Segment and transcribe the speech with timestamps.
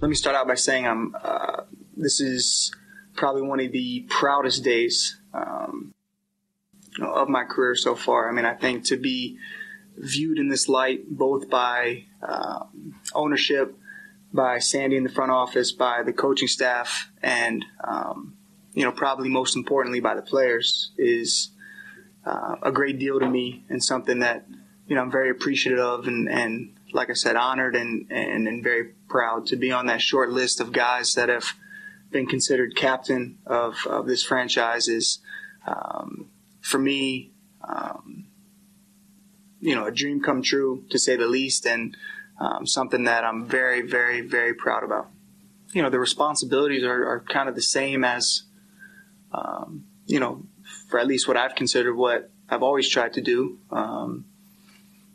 [0.00, 1.16] Let me start out by saying I'm.
[1.20, 1.62] Uh,
[1.96, 2.70] this is
[3.16, 5.92] probably one of the proudest days um,
[7.02, 8.28] of my career so far.
[8.28, 9.38] I mean, I think to be
[9.96, 12.60] viewed in this light, both by uh,
[13.12, 13.76] ownership
[14.32, 18.36] by Sandy in the front office, by the coaching staff, and um,
[18.74, 21.50] you know probably most importantly by the players is
[22.24, 24.46] uh, a great deal to me and something that
[24.86, 28.62] you know I'm very appreciative of and, and like I said honored and, and, and
[28.62, 31.54] very proud to be on that short list of guys that have
[32.10, 35.18] been considered captain of, of this franchise is
[35.66, 36.28] um,
[36.60, 37.30] for me
[37.68, 38.26] um,
[39.60, 41.96] you know a dream come true to say the least and
[42.40, 45.10] um, something that I'm very, very, very proud about.
[45.72, 48.44] You know, the responsibilities are, are kind of the same as,
[49.32, 50.44] um, you know,
[50.88, 53.58] for at least what I've considered what I've always tried to do.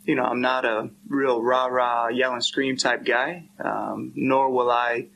[0.04, 4.50] You know, I'm not a real rah rah, yell and scream type guy, um, nor
[4.50, 5.06] will I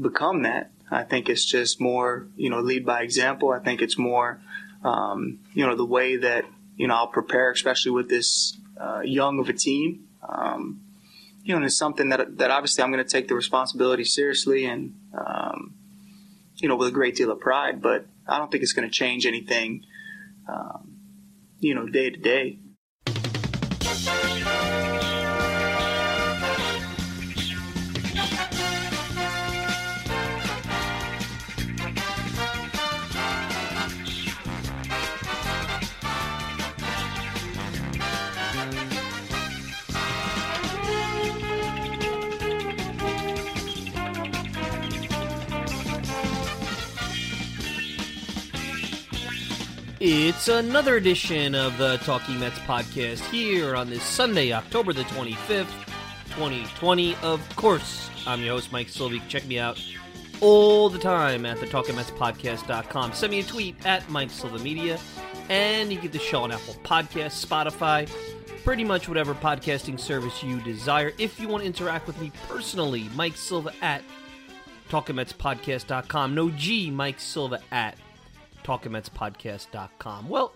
[0.00, 0.70] become that.
[0.90, 3.50] I think it's just more, you know, lead by example.
[3.50, 4.40] I think it's more,
[4.84, 6.44] um, you know, the way that,
[6.76, 10.06] you know, I'll prepare, especially with this uh, young of a team.
[10.28, 10.80] Um,
[11.42, 14.94] you know, it's something that that obviously I'm going to take the responsibility seriously and
[15.12, 15.74] um,
[16.56, 17.82] you know with a great deal of pride.
[17.82, 19.84] But I don't think it's going to change anything,
[20.48, 20.96] um,
[21.60, 22.58] you know, day to day.
[50.06, 55.64] It's another edition of the Talking Mets podcast here on this Sunday, October the 25th,
[56.36, 57.16] 2020.
[57.22, 59.18] Of course, I'm your host, Mike Silva.
[59.28, 59.82] Check me out
[60.42, 63.14] all the time at the TalkingMetsPodcast.com.
[63.14, 64.98] Send me a tweet at Mike Silva Media,
[65.48, 68.06] and you get the show on Apple Podcasts, Spotify,
[68.62, 71.14] pretty much whatever podcasting service you desire.
[71.16, 74.02] If you want to interact with me personally, Mike Silva at
[74.90, 76.34] Talking Mets TalkingMetsPodcast.com.
[76.34, 77.96] No G, Mike Silva at
[78.64, 80.28] talkingmetspodcast.com.
[80.28, 80.52] Well,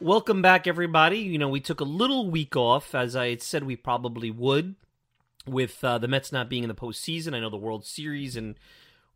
[0.00, 1.18] welcome back, everybody.
[1.18, 4.76] You know, we took a little week off, as I said we probably would,
[5.46, 7.34] with uh, the Mets not being in the postseason.
[7.34, 8.54] I know the World Series, and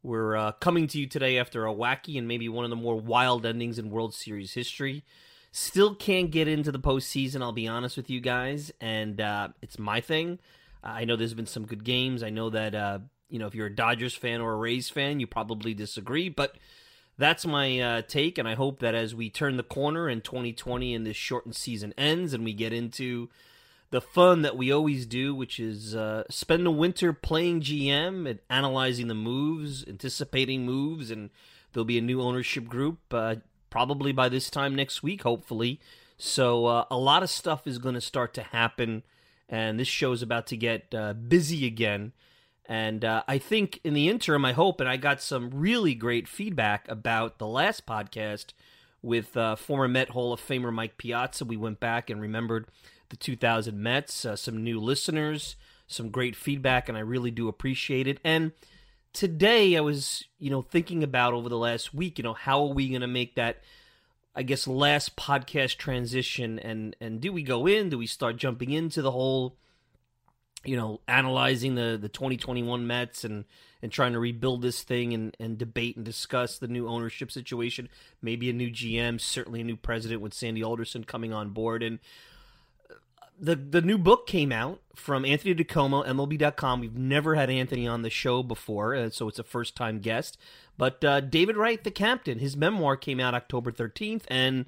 [0.03, 2.99] we're uh, coming to you today after a wacky and maybe one of the more
[2.99, 5.05] wild endings in World Series history.
[5.53, 9.79] Still can't get into the postseason, I'll be honest with you guys, and uh, it's
[9.79, 10.39] my thing.
[10.83, 12.23] I know there's been some good games.
[12.23, 15.21] I know that, uh, you know, if you're a Dodgers fan or a Rays fan,
[15.21, 16.57] you probably disagree, but
[17.19, 20.95] that's my uh, take, and I hope that as we turn the corner in 2020
[20.95, 23.29] and this shortened season ends and we get into
[23.91, 28.39] the fun that we always do, which is uh, spend the winter playing GM and
[28.49, 31.29] analyzing the moves, anticipating moves, and
[31.73, 33.37] there'll be a new ownership group uh,
[33.69, 35.79] probably by this time next week, hopefully.
[36.17, 39.03] So uh, a lot of stuff is going to start to happen,
[39.47, 42.13] and this show is about to get uh, busy again.
[42.67, 46.29] And uh, I think in the interim, I hope, and I got some really great
[46.29, 48.53] feedback about the last podcast
[49.03, 51.45] with uh, former Met Hall of Famer Mike Piazza.
[51.45, 52.67] We went back and remembered
[53.09, 55.57] the 2000 Mets, uh, some new listeners,
[55.87, 58.19] some great feedback, and I really do appreciate it.
[58.23, 58.53] And
[59.13, 62.73] today I was, you know, thinking about over the last week, you know, how are
[62.73, 63.59] we going to make that,
[64.37, 66.59] I guess, last podcast transition?
[66.61, 67.91] And and do we go in?
[67.91, 69.57] Do we start jumping into the whole
[70.65, 73.45] you know, analyzing the the 2021 Mets and
[73.83, 77.89] and trying to rebuild this thing and and debate and discuss the new ownership situation,
[78.21, 81.99] maybe a new GM, certainly a new president with Sandy Alderson coming on board and
[83.43, 86.81] the the new book came out from Anthony DiComo, MLB.com.
[86.81, 90.39] We've never had Anthony on the show before, uh, so it's a first time guest.
[90.79, 94.67] But uh, David Wright, the captain, his memoir came out October 13th, and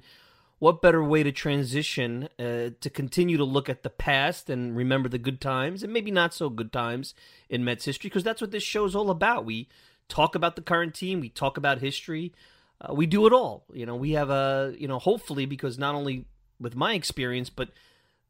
[0.59, 5.09] what better way to transition uh, to continue to look at the past and remember
[5.09, 7.13] the good times and maybe not so good times
[7.49, 9.45] in Mets history because that's what this show is all about.
[9.45, 9.67] We
[10.07, 12.33] talk about the current team, we talk about history,
[12.81, 13.65] uh, we do it all.
[13.73, 16.25] You know, we have a you know hopefully because not only
[16.59, 17.69] with my experience but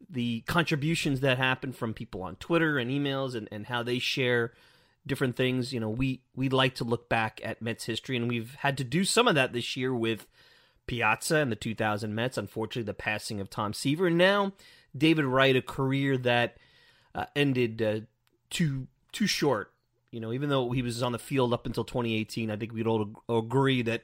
[0.10, 4.54] the contributions that happen from people on Twitter and emails and, and how they share
[5.08, 5.74] different things.
[5.74, 8.84] You know, we we like to look back at Mets history, and we've had to
[8.84, 10.26] do some of that this year with
[10.88, 12.38] Piazza and the 2000 Mets.
[12.38, 14.54] Unfortunately, the passing of Tom Seaver, and now
[14.96, 16.58] David Wright, a career that
[17.14, 18.00] uh, ended uh,
[18.50, 19.72] too too short.
[20.12, 22.88] You know, even though he was on the field up until 2018, I think we'd
[22.88, 24.04] all agree that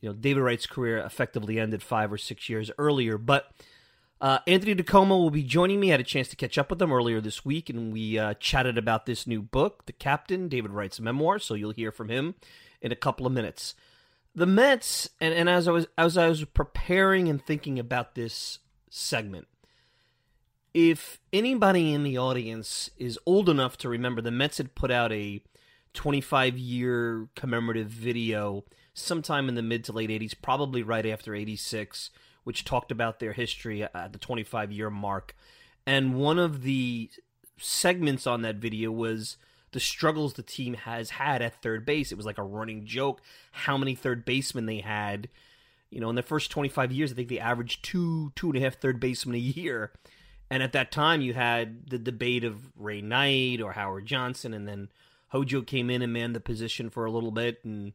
[0.00, 3.52] you know David Wright's career effectively ended five or six years earlier, but
[4.20, 5.88] uh, Anthony DiComo will be joining me.
[5.88, 8.34] I had a chance to catch up with him earlier this week, and we uh,
[8.34, 11.38] chatted about this new book, The Captain, David Wright's memoir.
[11.38, 12.34] So you'll hear from him
[12.82, 13.76] in a couple of minutes.
[14.34, 18.60] The Mets, and, and as I was as I was preparing and thinking about this
[18.90, 19.48] segment,
[20.72, 25.12] if anybody in the audience is old enough to remember, the Mets had put out
[25.12, 25.42] a
[25.94, 28.64] 25 year commemorative video
[28.94, 32.10] sometime in the mid to late 80s, probably right after 86
[32.48, 35.36] which talked about their history at the 25 year mark.
[35.86, 37.10] And one of the
[37.58, 39.36] segments on that video was
[39.72, 42.12] the struggles the team has had at third base.
[42.12, 43.20] It was like a running joke
[43.52, 45.28] how many third basemen they had.
[45.90, 48.60] You know, in the first 25 years, I think they averaged two, two and a
[48.60, 49.92] half third basemen a year.
[50.50, 54.66] And at that time, you had the debate of Ray Knight or Howard Johnson, and
[54.66, 54.88] then
[55.28, 57.92] Hojo came in and manned the position for a little bit, and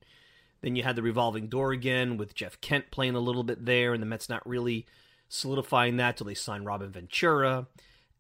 [0.62, 3.94] then you had the revolving door again with Jeff Kent playing a little bit there,
[3.94, 4.86] and the Mets not really
[5.30, 7.68] solidifying that till they signed Robin Ventura.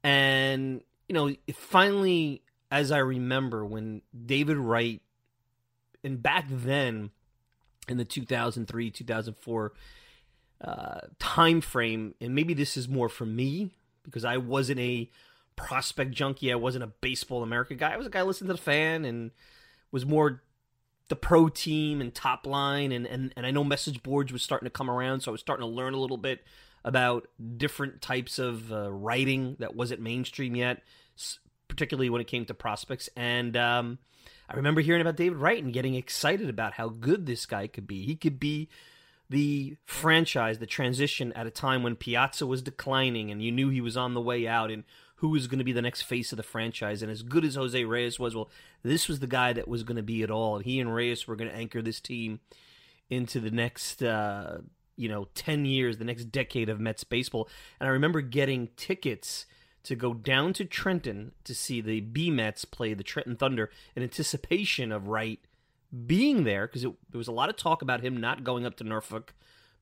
[0.03, 2.42] And, you know, finally,
[2.73, 4.99] as I remember, when David Wright,
[6.03, 7.11] and back then
[7.87, 9.73] in the 2003 2004
[10.59, 13.69] uh, time frame, and maybe this is more for me
[14.03, 15.07] because I wasn't a
[15.55, 17.93] prospect junkie, I wasn't a baseball America guy.
[17.93, 19.29] I was a guy listening to the fan and
[19.91, 20.41] was more
[21.09, 24.65] the pro team and top line and, and, and I know message boards was starting
[24.65, 26.43] to come around, so I was starting to learn a little bit
[26.83, 30.81] about different types of uh, writing that wasn't mainstream yet,
[31.73, 33.09] particularly when it came to prospects.
[33.15, 33.97] And um,
[34.47, 37.87] I remember hearing about David Wright and getting excited about how good this guy could
[37.87, 38.05] be.
[38.05, 38.69] He could be
[39.27, 43.81] the franchise, the transition at a time when Piazza was declining and you knew he
[43.81, 44.83] was on the way out and
[45.15, 47.01] who was going to be the next face of the franchise.
[47.01, 48.51] And as good as Jose Reyes was, well,
[48.83, 50.55] this was the guy that was going to be it all.
[50.55, 52.39] And he and Reyes were going to anchor this team
[53.09, 54.59] into the next, uh,
[54.95, 57.49] you know, 10 years, the next decade of Mets baseball.
[57.79, 59.47] And I remember getting tickets
[59.83, 64.03] to go down to Trenton to see the B Mets play the Trenton Thunder in
[64.03, 65.39] anticipation of Wright
[66.07, 68.83] being there because there was a lot of talk about him not going up to
[68.83, 69.33] Norfolk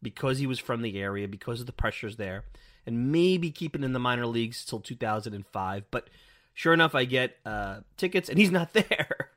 [0.01, 2.45] because he was from the area, because of the pressures there
[2.85, 5.83] and maybe keeping in the minor leagues till 2005.
[5.91, 6.09] But
[6.53, 9.29] sure enough, I get uh, tickets, and he's not there.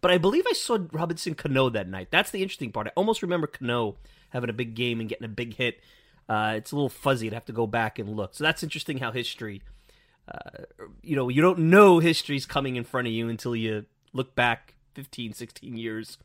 [0.00, 2.08] But I believe I saw Robinson Cano that night.
[2.10, 2.86] That's the interesting part.
[2.86, 3.96] I almost remember Cano
[4.30, 5.80] having a big game and getting a big hit.
[6.28, 7.26] Uh, it's a little fuzzy.
[7.26, 8.34] I'd have to go back and look.
[8.34, 9.62] So that's interesting how history,
[11.02, 14.74] you know, you don't know history's coming in front of you until you look back
[14.94, 16.18] 15, 16 years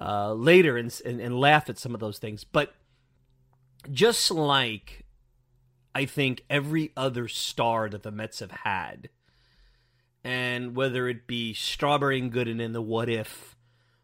[0.00, 2.44] uh, later and, and, and laugh at some of those things.
[2.44, 2.74] But
[3.90, 5.04] just like
[5.94, 9.08] I think, every other star that the Mets have had.
[10.22, 13.56] And whether it be Strawberry and Gooden in the what if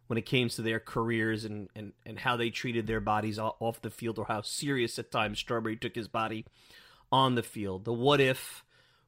[0.06, 3.82] when it came to their careers and, and, and how they treated their bodies off
[3.82, 6.46] the field or how serious at times Strawberry took his body
[7.10, 7.84] on the field.
[7.84, 8.64] The what if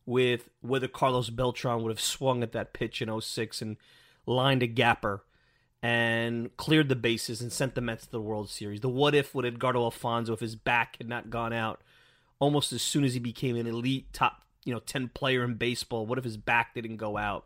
[0.08, 3.76] with whether Carlos Beltran would have swung at that pitch in 06 and
[4.24, 5.22] lined a gapper
[5.82, 8.80] and cleared the bases and sent the Mets to the World Series.
[8.80, 11.82] The what if with Edgardo Alfonzo if his back had not gone out
[12.38, 16.06] almost as soon as he became an elite top, you know, 10 player in baseball.
[16.06, 17.44] What if his back didn't go out?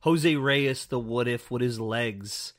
[0.00, 2.54] Jose Reyes, the what if with his legs.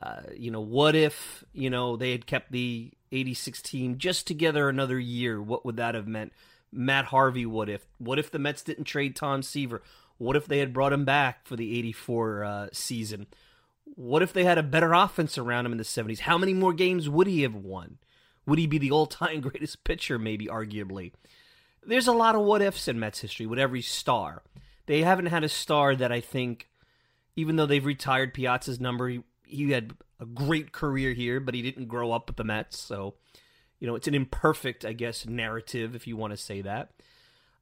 [0.00, 4.68] Uh, you know, what if, you know, they had kept the 86 team just together
[4.68, 5.42] another year?
[5.42, 6.32] What would that have meant?
[6.76, 7.86] Matt Harvey, what if?
[7.98, 9.82] What if the Mets didn't trade Tom Seaver?
[10.18, 13.26] What if they had brought him back for the 84 uh, season?
[13.84, 16.20] What if they had a better offense around him in the 70s?
[16.20, 17.98] How many more games would he have won?
[18.46, 21.12] Would he be the all time greatest pitcher, maybe, arguably?
[21.84, 24.42] There's a lot of what ifs in Mets history with every star.
[24.86, 26.68] They haven't had a star that I think,
[27.36, 31.62] even though they've retired Piazza's number, he, he had a great career here, but he
[31.62, 32.78] didn't grow up with the Mets.
[32.78, 33.14] So,
[33.80, 36.90] you know, it's an imperfect, I guess, narrative, if you want to say that.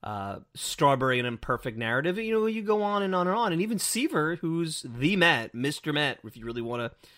[0.04, 2.18] uh, Strawberry an imperfect narrative.
[2.18, 3.52] You know, you go on and on and on.
[3.52, 5.94] And even Seaver, who's the Met, Mr.
[5.94, 7.08] Met, if you really want to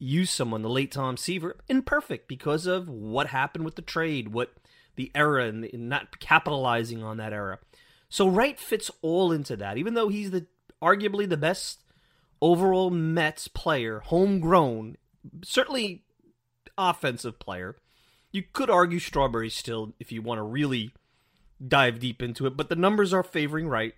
[0.00, 4.52] use someone, the late Tom Seaver, imperfect because of what happened with the trade, what
[4.96, 7.60] the era, and not capitalizing on that era.
[8.08, 10.46] So Wright fits all into that, even though he's the
[10.82, 11.84] arguably the best
[12.42, 14.96] overall Mets player, homegrown,
[15.44, 16.02] certainly
[16.76, 17.76] offensive player.
[18.34, 20.90] You could argue Strawberry still if you want to really
[21.64, 23.94] dive deep into it, but the numbers are favoring Wright.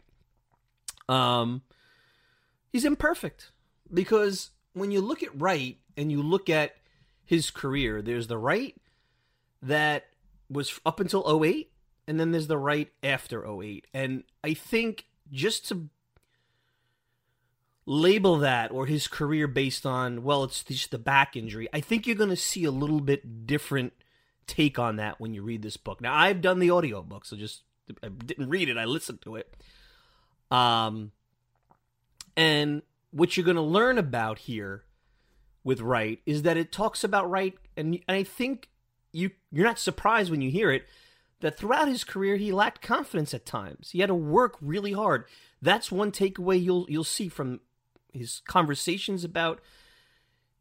[1.09, 1.63] Um,
[2.71, 3.51] he's imperfect
[3.91, 6.77] because when you look at Wright and you look at
[7.25, 8.77] his career, there's the Wright
[9.63, 10.05] that
[10.51, 11.73] was up until 08
[12.07, 13.87] and then there's the Wright after 08.
[13.95, 15.89] And I think just to
[17.87, 22.05] label that or his career based on well it's just the back injury i think
[22.05, 23.93] you're going to see a little bit different
[24.47, 26.01] take on that when you read this book.
[26.01, 27.63] Now, I've done the audio book, so just
[28.03, 29.55] I didn't read it, I listened to it.
[30.51, 31.13] Um
[32.37, 34.85] and what you're going to learn about here
[35.65, 38.69] with Wright is that it talks about Wright and I think
[39.13, 40.87] you you're not surprised when you hear it
[41.41, 43.91] that throughout his career he lacked confidence at times.
[43.91, 45.25] He had to work really hard.
[45.61, 47.61] That's one takeaway you'll you'll see from
[48.13, 49.61] his conversations about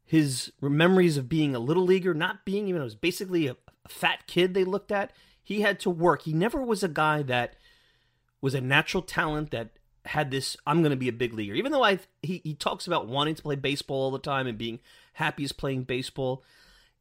[0.06, 3.56] his memories of being a little leaguer, not being even, it was basically a
[3.88, 5.12] fat kid they looked at.
[5.42, 6.22] He had to work.
[6.22, 7.54] He never was a guy that
[8.40, 9.70] was a natural talent that
[10.06, 12.86] had this i'm going to be a big leaguer even though i he, he talks
[12.86, 14.78] about wanting to play baseball all the time and being
[15.14, 16.42] happy playing baseball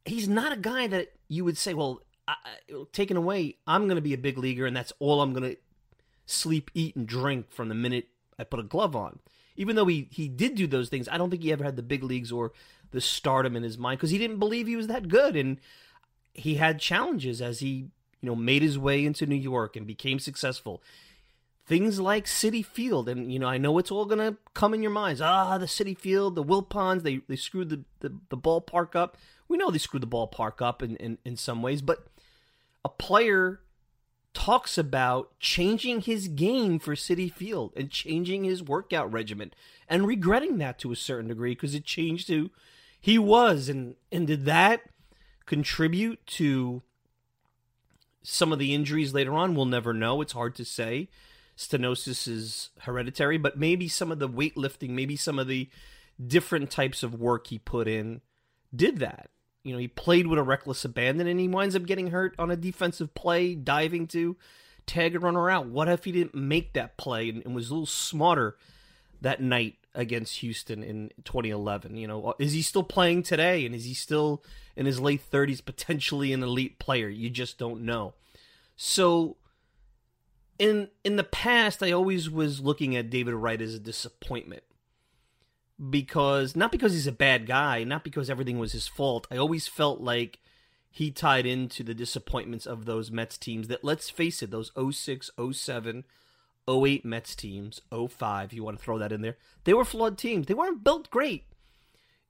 [0.05, 2.35] he's not a guy that you would say well I,
[2.91, 5.57] taken away i'm going to be a big leaguer and that's all i'm going to
[6.25, 8.07] sleep eat and drink from the minute
[8.39, 9.19] i put a glove on
[9.55, 11.83] even though he, he did do those things i don't think he ever had the
[11.83, 12.53] big leagues or
[12.91, 15.59] the stardom in his mind because he didn't believe he was that good and
[16.35, 17.89] he had challenges as he
[18.21, 20.81] you know made his way into New York and became successful.
[21.67, 24.91] Things like Citi Field, and you know, I know it's all gonna come in your
[24.91, 25.21] minds.
[25.21, 29.17] Ah, the Citi Field, the Wilpons, they they screwed the, the, the ballpark up.
[29.47, 32.07] We know they screwed the ballpark up in, in, in some ways, but
[32.83, 33.61] a player
[34.33, 39.53] talks about changing his game for Citi Field and changing his workout regimen
[39.87, 42.51] and regretting that to a certain degree because it changed who
[42.99, 44.81] he was and and did that
[45.45, 46.81] contribute to
[48.23, 49.55] some of the injuries later on.
[49.55, 50.21] We'll never know.
[50.21, 51.09] It's hard to say.
[51.57, 55.69] Stenosis is hereditary, but maybe some of the weightlifting, maybe some of the
[56.25, 58.21] different types of work he put in
[58.75, 59.29] did that.
[59.63, 62.51] You know, he played with a reckless abandon and he winds up getting hurt on
[62.51, 64.35] a defensive play, diving to
[64.85, 65.67] tag a runner out.
[65.67, 68.57] What if he didn't make that play and, and was a little smarter
[69.21, 71.95] that night against Houston in 2011.
[71.95, 73.65] You know, is he still playing today?
[73.65, 74.43] And is he still
[74.75, 77.09] in his late 30s, potentially an elite player?
[77.09, 78.13] You just don't know.
[78.75, 79.37] So,
[80.59, 84.63] in in the past, I always was looking at David Wright as a disappointment
[85.89, 89.27] because not because he's a bad guy, not because everything was his fault.
[89.31, 90.39] I always felt like
[90.89, 95.29] he tied into the disappointments of those Mets teams that let's face it, those 06,
[95.51, 96.05] 07,
[96.69, 100.47] 08 Mets teams, 05, you want to throw that in there, they were flawed teams.
[100.47, 101.45] They weren't built great.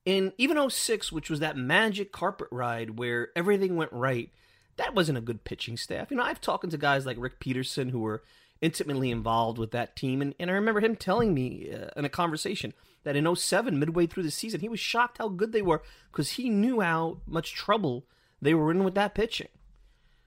[0.05, 4.29] And even 06, which was that magic carpet ride where everything went right,
[4.77, 6.11] that wasn't a good pitching staff.
[6.11, 8.23] You know, I've talked to guys like Rick Peterson who were
[8.61, 10.21] intimately involved with that team.
[10.21, 12.73] And, and I remember him telling me uh, in a conversation
[13.03, 16.31] that in 07, midway through the season, he was shocked how good they were because
[16.31, 18.05] he knew how much trouble
[18.41, 19.49] they were in with that pitching.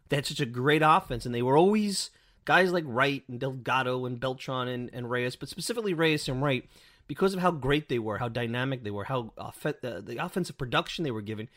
[0.08, 2.10] They had such a great offense, and they were always
[2.48, 6.64] guys like Wright and Delgado and Beltran and, and Reyes, but specifically Reyes and Wright,
[7.06, 10.56] because of how great they were, how dynamic they were, how off- the, the offensive
[10.56, 11.50] production they were given,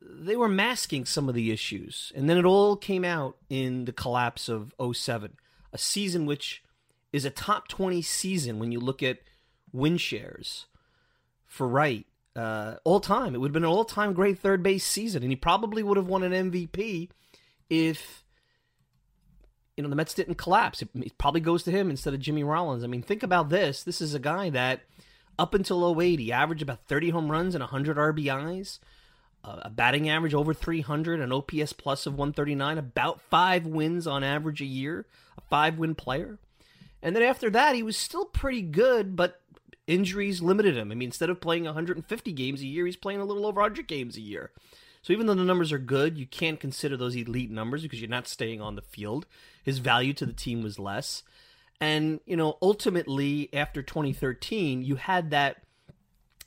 [0.00, 2.10] they were masking some of the issues.
[2.16, 5.36] And then it all came out in the collapse of 07,
[5.74, 6.64] a season which
[7.12, 9.18] is a top 20 season when you look at
[9.72, 10.64] win shares
[11.44, 12.06] for Wright.
[12.34, 13.34] Uh, all time.
[13.34, 15.96] It would have been an all time great third base season, and he probably would
[15.96, 17.08] have won an MVP
[17.70, 18.25] if
[19.76, 20.82] you know, the Mets didn't collapse.
[20.82, 22.82] It, it, probably goes to him instead of Jimmy Rollins.
[22.82, 23.82] I mean, think about this.
[23.82, 24.80] This is a guy that
[25.38, 28.78] up until 08, he averaged about 30 home runs and 100 RBIs,
[29.44, 34.24] uh, a batting average over 300, an OPS plus of 139, about five wins on
[34.24, 35.04] average a year,
[35.36, 36.38] a five win player.
[37.02, 39.42] And then after that, he was still pretty good, but
[39.86, 40.90] injuries limited him.
[40.90, 43.86] I mean, instead of playing 150 games a year, he's playing a little over 100
[43.86, 44.50] games a year.
[45.06, 48.10] So even though the numbers are good, you can't consider those elite numbers because you're
[48.10, 49.24] not staying on the field.
[49.62, 51.22] His value to the team was less.
[51.80, 55.58] And, you know, ultimately after 2013, you had that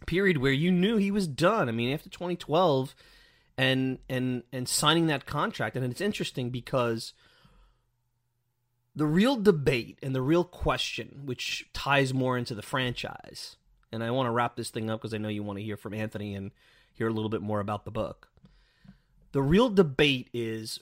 [0.08, 1.70] period where you knew he was done.
[1.70, 2.96] I mean, after 2012
[3.58, 7.14] and and and signing that contract and it's interesting because
[8.94, 13.56] the real debate and the real question, which ties more into the franchise,
[13.90, 15.78] and I want to wrap this thing up because I know you want to hear
[15.78, 16.52] from Anthony and
[16.92, 18.29] hear a little bit more about the book.
[19.32, 20.80] The real debate is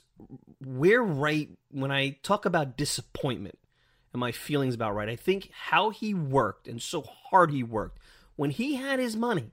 [0.64, 3.58] where right when I talk about disappointment
[4.12, 7.98] and my feelings about Wright, I think how he worked and so hard he worked.
[8.36, 9.52] When he had his money,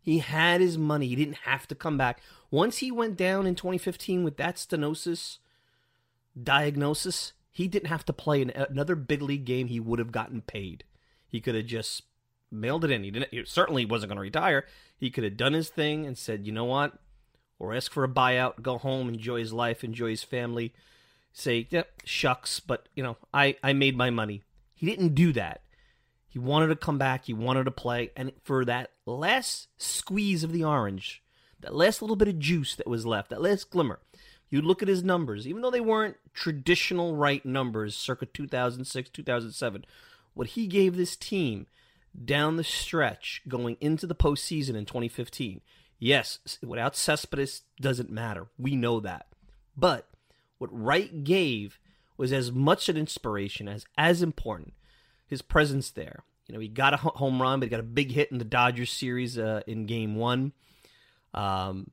[0.00, 1.08] he had his money.
[1.08, 2.20] He didn't have to come back.
[2.50, 5.38] Once he went down in 2015 with that stenosis
[6.40, 9.68] diagnosis, he didn't have to play another big league game.
[9.68, 10.84] He would have gotten paid.
[11.28, 12.02] He could have just
[12.50, 13.04] mailed it in.
[13.04, 13.30] He didn't.
[13.30, 14.66] He certainly wasn't going to retire.
[14.96, 16.98] He could have done his thing and said, "You know what?"
[17.58, 20.74] Or ask for a buyout, go home, enjoy his life, enjoy his family.
[21.32, 24.42] Say, "Yep, shucks," but you know, I I made my money.
[24.74, 25.62] He didn't do that.
[26.28, 27.26] He wanted to come back.
[27.26, 31.22] He wanted to play, and for that last squeeze of the orange,
[31.60, 34.00] that last little bit of juice that was left, that last glimmer,
[34.50, 39.84] you look at his numbers, even though they weren't traditional Wright numbers circa 2006, 2007,
[40.34, 41.66] what he gave this team
[42.24, 45.60] down the stretch going into the postseason in 2015.
[45.98, 48.46] Yes, without Cespedes doesn't matter.
[48.58, 49.26] We know that.
[49.76, 50.08] But
[50.58, 51.78] what Wright gave
[52.16, 54.74] was as much an inspiration as as important
[55.26, 56.24] his presence there.
[56.46, 58.44] You know, he got a home run, but he got a big hit in the
[58.44, 60.52] Dodgers series uh, in Game One.
[61.32, 61.90] Um,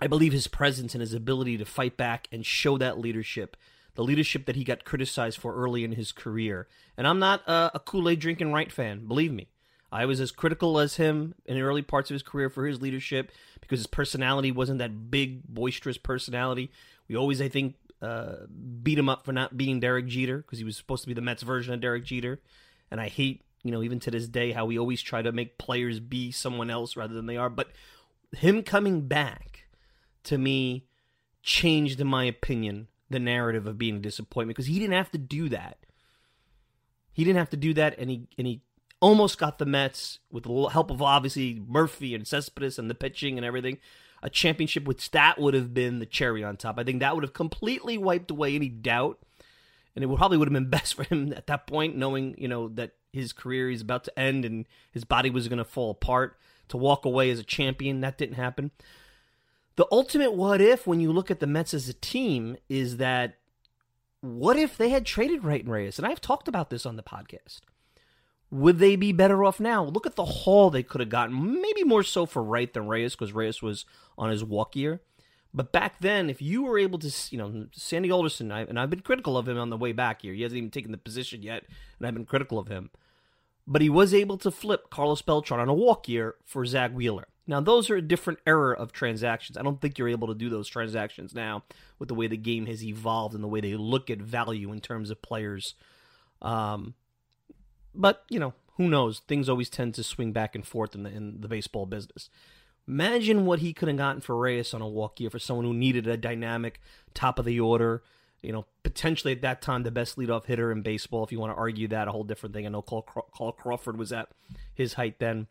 [0.00, 3.56] I believe his presence and his ability to fight back and show that leadership,
[3.94, 6.68] the leadership that he got criticized for early in his career.
[6.96, 9.48] And I'm not a, a Kool Aid drinking Wright fan, believe me.
[9.92, 12.80] I was as critical as him in the early parts of his career for his
[12.80, 16.70] leadership because his personality wasn't that big, boisterous personality.
[17.08, 18.46] We always, I think, uh,
[18.82, 21.20] beat him up for not being Derek Jeter because he was supposed to be the
[21.20, 22.40] Mets version of Derek Jeter.
[22.90, 25.58] And I hate, you know, even to this day, how we always try to make
[25.58, 27.50] players be someone else rather than they are.
[27.50, 27.70] But
[28.32, 29.64] him coming back
[30.24, 30.86] to me
[31.42, 35.18] changed, in my opinion, the narrative of being a disappointment because he didn't have to
[35.18, 35.78] do that.
[37.12, 38.62] He didn't have to do that, and he and he
[39.00, 43.36] almost got the Mets with the help of obviously Murphy and Cespedes and the pitching
[43.36, 43.78] and everything.
[44.22, 46.78] A championship, which that would have been the cherry on top.
[46.78, 49.18] I think that would have completely wiped away any doubt,
[49.94, 52.46] and it would probably would have been best for him at that point, knowing you
[52.46, 55.90] know that his career is about to end and his body was going to fall
[55.90, 56.36] apart.
[56.68, 58.70] To walk away as a champion, that didn't happen.
[59.74, 63.38] The ultimate what if, when you look at the Mets as a team, is that
[64.20, 65.98] what if they had traded Wright and Reyes?
[65.98, 67.60] And I've talked about this on the podcast.
[68.50, 69.84] Would they be better off now?
[69.84, 71.60] Look at the haul they could have gotten.
[71.60, 73.84] Maybe more so for Wright than Reyes because Reyes was
[74.18, 75.00] on his walk year.
[75.52, 79.00] But back then, if you were able to, you know, Sandy Alderson, and I've been
[79.00, 80.32] critical of him on the way back here.
[80.32, 81.64] He hasn't even taken the position yet,
[81.98, 82.90] and I've been critical of him.
[83.66, 87.26] But he was able to flip Carlos Beltran on a walk year for Zack Wheeler.
[87.46, 89.56] Now, those are a different era of transactions.
[89.56, 91.64] I don't think you're able to do those transactions now
[91.98, 94.80] with the way the game has evolved and the way they look at value in
[94.80, 95.74] terms of players.
[96.40, 96.94] Um,
[97.94, 99.20] but, you know, who knows?
[99.20, 102.30] Things always tend to swing back and forth in the, in the baseball business.
[102.88, 105.74] Imagine what he could have gotten for Reyes on a walk year for someone who
[105.74, 106.80] needed a dynamic
[107.14, 108.02] top of the order,
[108.42, 111.22] you know, potentially at that time the best leadoff hitter in baseball.
[111.22, 112.66] If you want to argue that, a whole different thing.
[112.66, 114.28] I know Carl Crawford was at
[114.74, 115.46] his height then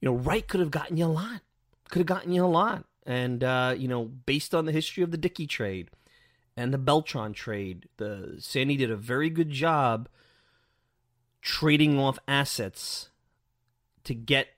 [0.00, 1.40] you know, Wright could have gotten you a lot.
[1.88, 2.84] Could have gotten you a lot.
[3.06, 5.90] And, uh, you know, based on the history of the Dickey trade
[6.56, 10.08] and the Beltran trade, the Sandy did a very good job
[11.46, 13.08] trading off assets
[14.02, 14.48] to get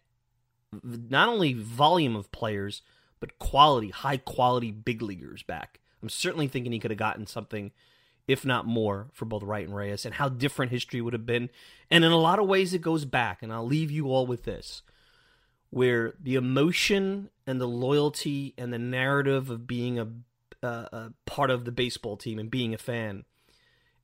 [0.83, 2.81] not only volume of players,
[3.21, 5.81] but quality, high quality big leaguers back.
[6.03, 7.73] I'm certainly thinking he could have gotten something,
[8.27, 11.51] if not more, for both Wright and Reyes, and how different history would have been.
[11.91, 13.43] And in a lot of ways, it goes back.
[13.43, 14.83] And I'll leave you all with this
[15.71, 20.09] where the emotion and the loyalty and the narrative of being a,
[20.63, 23.27] a part of the baseball team and being a fan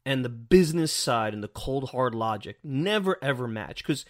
[0.05, 4.05] and the business side and the cold hard logic never ever match because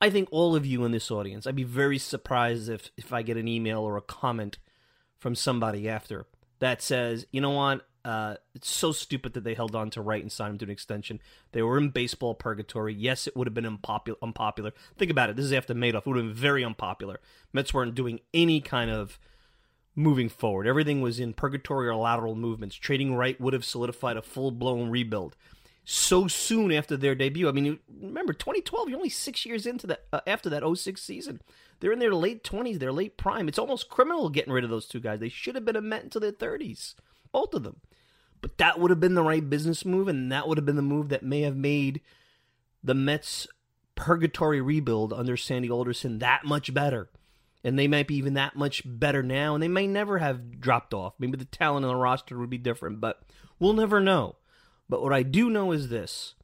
[0.00, 3.22] i think all of you in this audience i'd be very surprised if if i
[3.22, 4.58] get an email or a comment
[5.18, 6.26] from somebody after
[6.58, 10.22] that says you know what uh, it's so stupid that they held on to Wright
[10.22, 11.20] and signed him to an extension.
[11.52, 12.94] They were in baseball purgatory.
[12.94, 14.18] Yes, it would have been unpopular.
[14.22, 14.72] Unpopular.
[14.96, 15.36] Think about it.
[15.36, 15.98] This is after Madoff.
[15.98, 17.20] It would have been very unpopular.
[17.52, 19.18] Mets weren't doing any kind of
[20.00, 20.66] moving forward.
[20.66, 22.76] Everything was in purgatory or lateral movements.
[22.76, 25.36] Trading Wright would have solidified a full blown rebuild.
[25.84, 27.48] So soon after their debut.
[27.48, 28.88] I mean, remember 2012.
[28.88, 31.40] You're only six years into that uh, after that 06 season.
[31.80, 33.48] They're in their late 20s, their late prime.
[33.48, 35.20] It's almost criminal getting rid of those two guys.
[35.20, 36.94] They should have been a Met until their 30s,
[37.32, 37.80] both of them.
[38.42, 40.82] But that would have been the right business move, and that would have been the
[40.82, 42.00] move that may have made
[42.82, 43.46] the Mets'
[43.94, 47.10] purgatory rebuild under Sandy Alderson that much better.
[47.62, 50.94] And they might be even that much better now, and they may never have dropped
[50.94, 51.14] off.
[51.18, 53.22] Maybe the talent on the roster would be different, but
[53.58, 54.36] we'll never know.
[54.88, 56.34] But what I do know is this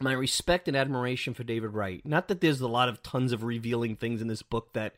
[0.00, 2.04] my respect and admiration for David Wright.
[2.04, 4.94] Not that there's a lot of tons of revealing things in this book that,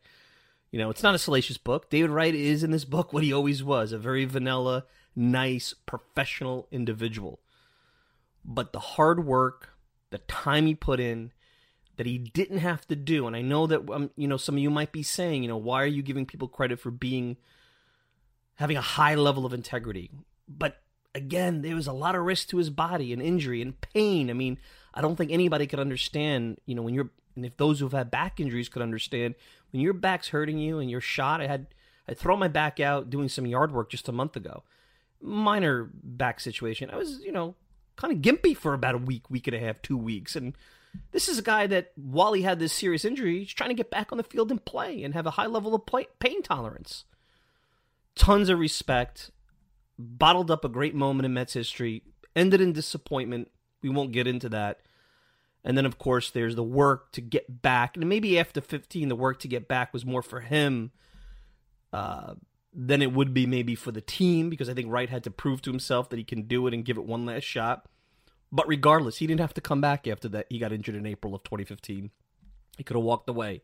[0.70, 1.90] you know, it's not a salacious book.
[1.90, 4.84] David Wright is in this book what he always was a very vanilla,
[5.16, 7.40] nice, professional individual.
[8.44, 9.70] But the hard work,
[10.10, 11.32] the time he put in,
[12.02, 14.58] that he didn't have to do, and I know that um, you know some of
[14.60, 17.36] you might be saying, you know, why are you giving people credit for being
[18.56, 20.10] having a high level of integrity?
[20.48, 20.80] But
[21.14, 24.30] again, there was a lot of risk to his body and injury and pain.
[24.30, 24.58] I mean,
[24.92, 28.10] I don't think anybody could understand, you know, when you're and if those who've had
[28.10, 29.36] back injuries could understand
[29.70, 31.40] when your back's hurting you and you're shot.
[31.40, 31.68] I had
[32.08, 34.64] I throw my back out doing some yard work just a month ago.
[35.20, 36.90] Minor back situation.
[36.90, 37.54] I was, you know,
[37.94, 40.34] kind of gimpy for about a week, week and a half, two weeks.
[40.34, 40.54] And
[41.12, 43.90] this is a guy that, while he had this serious injury, he's trying to get
[43.90, 47.04] back on the field and play and have a high level of play, pain tolerance.
[48.14, 49.30] Tons of respect.
[49.98, 52.02] Bottled up a great moment in Mets history.
[52.34, 53.50] Ended in disappointment.
[53.82, 54.80] We won't get into that.
[55.64, 57.96] And then, of course, there's the work to get back.
[57.96, 60.90] And maybe after 15, the work to get back was more for him
[61.92, 62.34] uh,
[62.74, 65.62] than it would be maybe for the team because I think Wright had to prove
[65.62, 67.86] to himself that he can do it and give it one last shot.
[68.52, 70.46] But regardless, he didn't have to come back after that.
[70.50, 72.10] He got injured in April of 2015.
[72.76, 73.62] He could have walked away.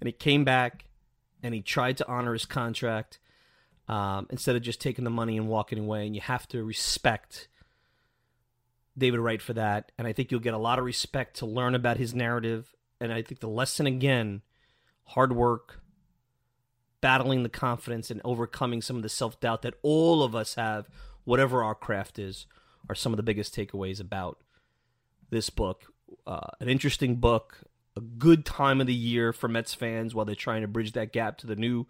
[0.00, 0.86] And he came back
[1.42, 3.18] and he tried to honor his contract
[3.88, 6.06] um, instead of just taking the money and walking away.
[6.06, 7.48] And you have to respect
[8.96, 9.90] David Wright for that.
[9.98, 12.72] And I think you'll get a lot of respect to learn about his narrative.
[13.00, 14.42] And I think the lesson again
[15.08, 15.80] hard work,
[17.00, 20.88] battling the confidence, and overcoming some of the self doubt that all of us have,
[21.24, 22.46] whatever our craft is,
[22.88, 24.38] are some of the biggest takeaways about
[25.30, 25.84] this book.
[26.26, 27.60] Uh, an interesting book,
[27.96, 31.12] a good time of the year for Mets fans while they're trying to bridge that
[31.12, 31.86] gap to the new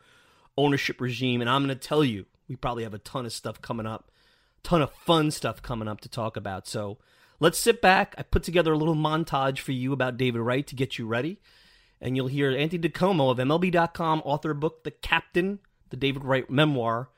[0.56, 1.40] ownership regime.
[1.40, 4.10] And I'm going to tell you, we probably have a ton of stuff coming up
[4.64, 6.66] ton of fun stuff coming up to talk about.
[6.66, 6.98] So
[7.38, 8.14] let's sit back.
[8.18, 11.38] I put together a little montage for you about David Wright to get you ready.
[12.00, 16.50] And you'll hear Anthony DiComo of MLB.com, author of book The Captain, the David Wright
[16.50, 17.10] memoir,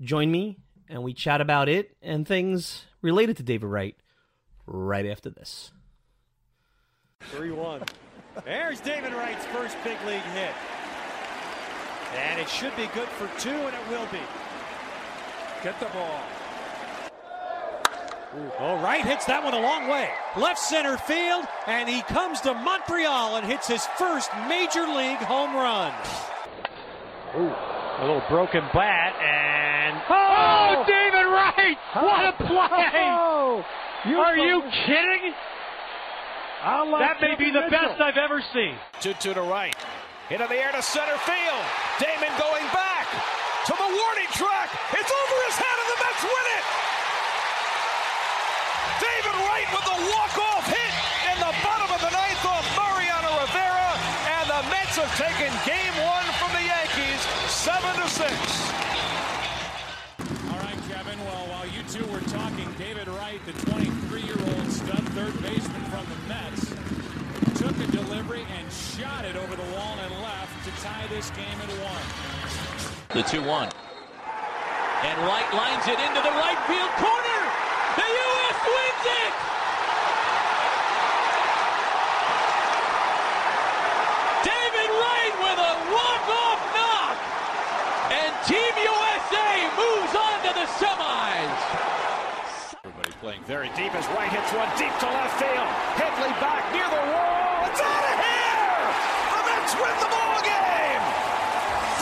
[0.00, 3.96] join me and we chat about it and things related to David Wright
[4.66, 5.72] right after this.
[7.20, 7.82] 3 1.
[8.44, 10.52] There's David Wright's first big league hit.
[12.16, 14.20] And it should be good for two, and it will be.
[15.62, 16.20] Get the ball.
[18.36, 18.50] Ooh.
[18.58, 20.10] Oh, Wright hits that one a long way.
[20.36, 25.54] Left center field, and he comes to Montreal and hits his first major league home
[25.54, 25.92] run.
[27.36, 27.54] Ooh,
[27.98, 29.43] a little broken bat, and
[30.10, 31.78] oh, oh David Wright!
[31.94, 33.06] What a play!
[33.10, 33.64] Oh,
[34.06, 35.32] you Are you kidding?
[36.64, 37.70] that may be the Mitchell.
[37.92, 38.74] best I've ever seen.
[39.00, 39.76] Two to the right,
[40.30, 41.64] into the air to center field.
[42.00, 43.04] Damon going back
[43.68, 44.72] to the warning track.
[44.96, 46.64] It's over his head, and the Mets win it.
[49.04, 50.94] David Wright with the walk-off hit
[51.32, 53.90] in the bottom of the ninth off Mariano Rivera,
[54.40, 57.20] and the Mets have taken Game One from the Yankees,
[57.52, 58.32] seven to six.
[60.48, 61.18] All right, Kevin.
[61.28, 61.82] Well, while you
[62.50, 66.68] two David Wright, the 23-year-old stud third baseman from the Mets,
[67.58, 71.58] took a delivery and shot it over the wall and left to tie this game
[71.62, 72.04] at one.
[73.16, 73.70] The 2 1.
[75.04, 77.40] And Wright lines it into the right field corner.
[77.96, 78.58] The U.S.
[78.68, 79.34] wins it!
[84.44, 87.16] David Wright with a walk-off knock.
[88.12, 91.93] And Team USA moves on to the semis.
[93.24, 95.64] Playing very deep as Wright hits one deep to left field.
[95.96, 97.64] Headley back near the wall.
[97.72, 98.84] It's out of here!
[99.32, 101.00] The Mets win the ball game!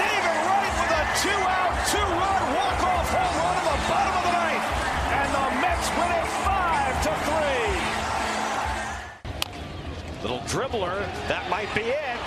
[0.03, 4.67] David Wright with a two-out, two-run walk-off home run in the bottom of the ninth.
[5.15, 7.71] And the Mets win it five to three.
[10.27, 12.27] Little dribbler, that might be it.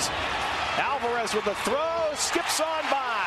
[0.80, 3.25] Alvarez with the throw, skips on by.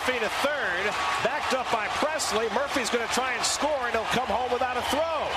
[0.00, 0.86] Murphy to third,
[1.22, 2.48] backed up by Presley.
[2.54, 5.28] Murphy's going to try and score, and he'll come home without a throw.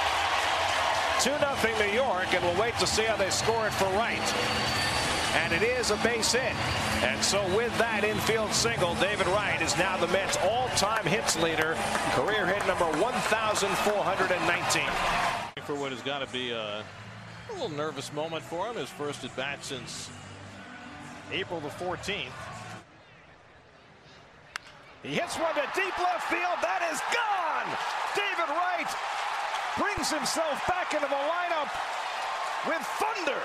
[1.20, 4.24] 2-0 New York, and we'll wait to see how they score it for Wright
[5.36, 6.54] and it is a base hit.
[7.04, 11.76] And so with that infield single, David Wright is now the Mets all-time hits leader,
[12.12, 15.66] career hit number 1,419.
[15.66, 16.84] For what has got to be a,
[17.50, 20.12] a little nervous moment for him, his first at bat since
[21.32, 22.30] April the 14th.
[25.04, 26.58] He hits one to deep left field.
[26.64, 27.68] That is gone.
[28.16, 28.88] David Wright
[29.76, 31.68] brings himself back into the lineup
[32.64, 33.44] with thunder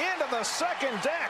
[0.00, 1.28] into the second deck.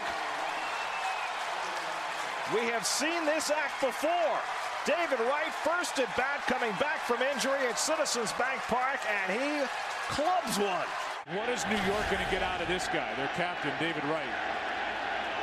[2.55, 4.39] We have seen this act before.
[4.87, 9.67] David Wright, first at bat, coming back from injury at Citizens Bank Park, and he
[10.09, 10.87] clubs one.
[11.35, 14.52] What is New York going to get out of this guy, their captain, David Wright?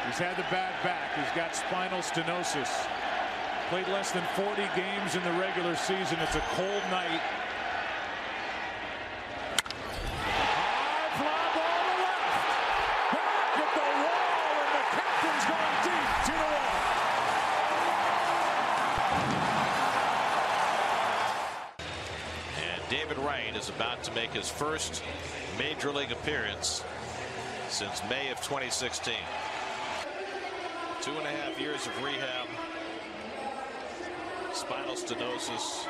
[0.05, 1.13] He's had the bad back.
[1.15, 2.87] He's got spinal stenosis.
[3.69, 6.17] Played less than 40 games in the regular season.
[6.21, 7.21] It's a cold night.
[22.57, 25.03] And David Wright is about to make his first
[25.59, 26.83] major league appearance
[27.67, 29.13] since May of 2016.
[31.01, 32.47] Two and a half years of rehab,
[34.53, 35.87] spinal stenosis,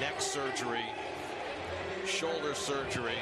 [0.00, 0.84] neck surgery,
[2.06, 3.18] shoulder surgery,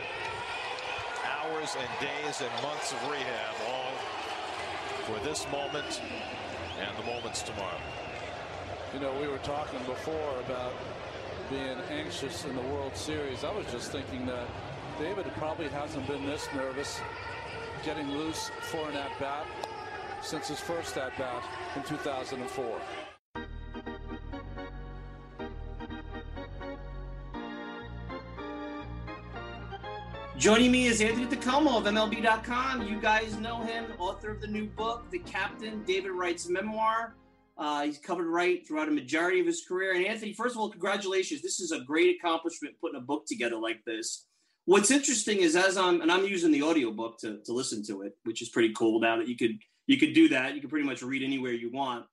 [1.25, 3.92] hours and days and months of rehab, all
[5.05, 6.03] for this moment
[6.79, 7.81] and the moments tomorrow.
[8.92, 10.75] You know, we were talking before about
[11.49, 13.42] being anxious in the World Series.
[13.42, 14.47] I was just thinking that
[14.99, 17.01] David probably hasn't been this nervous
[17.87, 19.46] getting loose for an at-bat
[20.20, 21.44] since his first at-bat
[21.77, 22.81] in 2004.
[30.37, 32.88] Joining me is Anthony DiComo of MLB.com.
[32.88, 37.14] You guys know him, author of the new book, The Captain, David Wright's memoir.
[37.57, 39.94] Uh, he's covered Wright throughout a majority of his career.
[39.94, 41.40] And Anthony, first of all, congratulations.
[41.40, 44.27] This is a great accomplishment putting a book together like this.
[44.66, 48.16] What's interesting is as I'm and I'm using the audiobook to, to listen to it,
[48.24, 50.55] which is pretty cool now that you could you could do that.
[50.55, 52.05] You can pretty much read anywhere you want.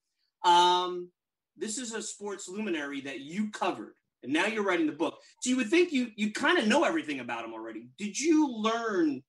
[0.43, 1.09] Um,
[1.57, 5.19] this is a sports luminary that you covered, and now you're writing the book.
[5.41, 7.87] So you would think you you kind of know everything about him already.
[7.97, 9.23] Did you learn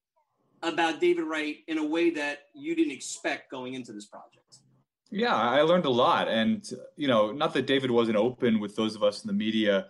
[0.62, 4.58] about David Wright in a way that you didn't expect going into this project?
[5.10, 6.28] Yeah, I learned a lot.
[6.28, 9.87] And, you know, not that David wasn't open with those of us in the media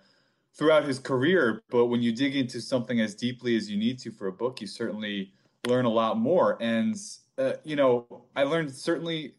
[0.56, 4.10] throughout his career, but when you dig into something as deeply as you need to
[4.10, 5.32] for a book, you certainly
[5.66, 6.56] learn a lot more.
[6.60, 6.96] And,
[7.38, 9.34] uh, you know, I learned certainly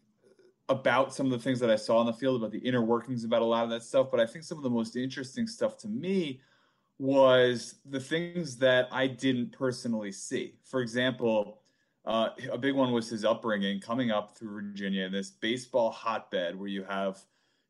[0.68, 3.24] about some of the things that I saw in the field, about the inner workings,
[3.24, 4.08] about a lot of that stuff.
[4.10, 6.40] But I think some of the most interesting stuff to me
[6.98, 10.54] was the things that I didn't personally see.
[10.64, 11.60] For example,
[12.04, 16.68] uh, a big one was his upbringing, coming up through Virginia, this baseball hotbed where
[16.68, 17.18] you have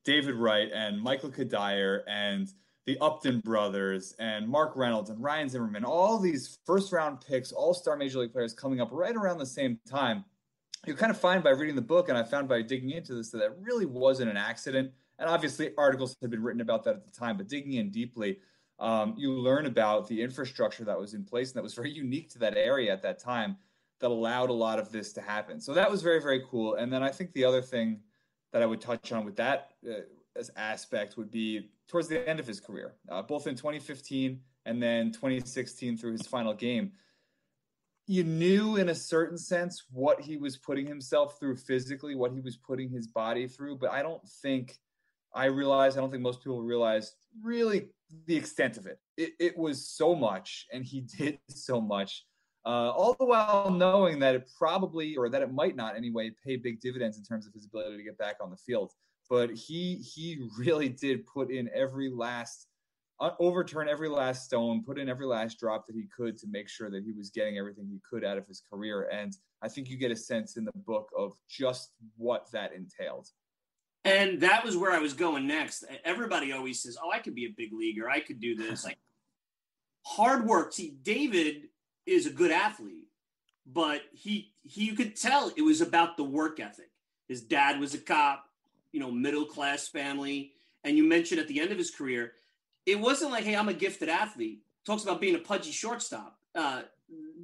[0.04, 2.48] David Wright and Michael Cuddyer and
[2.87, 7.75] the Upton brothers and Mark Reynolds and Ryan Zimmerman, all these first round picks, all
[7.75, 10.25] star major league players coming up right around the same time.
[10.87, 13.31] You kind of find by reading the book, and I found by digging into this
[13.31, 14.92] that it really wasn't an accident.
[15.18, 18.38] And obviously, articles had been written about that at the time, but digging in deeply,
[18.79, 22.29] um, you learn about the infrastructure that was in place and that was very unique
[22.31, 23.57] to that area at that time
[24.01, 25.61] that allowed a lot of this to happen.
[25.61, 26.75] So that was very, very cool.
[26.75, 28.01] And then I think the other thing
[28.53, 30.01] that I would touch on with that uh,
[30.57, 35.12] aspect would be towards the end of his career, uh, both in 2015 and then
[35.12, 36.92] 2016 through his final game.
[38.07, 42.40] You knew in a certain sense what he was putting himself through physically, what he
[42.40, 44.79] was putting his body through, but I don't think
[45.35, 47.88] I realized, I don't think most people realized really
[48.27, 49.01] the extent of it.
[49.16, 52.25] It, it was so much, and he did so much
[52.66, 56.57] uh, all the while knowing that it probably or that it might not anyway pay
[56.57, 58.92] big dividends in terms of his ability to get back on the field.
[59.28, 62.68] But he he really did put in every last
[63.18, 66.68] uh, overturn every last stone, put in every last drop that he could to make
[66.68, 69.08] sure that he was getting everything he could out of his career.
[69.10, 73.28] And I think you get a sense in the book of just what that entailed.
[74.04, 75.84] And that was where I was going next.
[76.04, 78.08] Everybody always says, "Oh, I could be a big leaguer.
[78.08, 78.98] I could do this." Like
[80.04, 80.72] hard work.
[80.72, 81.68] See, David
[82.04, 83.08] is a good athlete,
[83.66, 86.90] but he he you could tell it was about the work ethic.
[87.28, 88.45] His dad was a cop,
[88.92, 90.53] you know, middle class family,
[90.85, 92.33] and you mentioned at the end of his career,
[92.87, 94.61] it wasn't like, hey, I'm a gifted athlete.
[94.85, 96.38] Talks about being a pudgy shortstop.
[96.55, 96.83] Uh,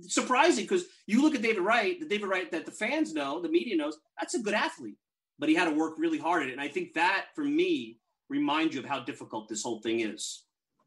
[0.06, 3.48] surprising because you look at David Wright, the David Wright that the fans know, the
[3.48, 4.96] media knows, that's a good athlete,
[5.38, 6.52] but he had to work really hard at it.
[6.52, 10.44] And I think that for me reminds you of how difficult this whole thing is.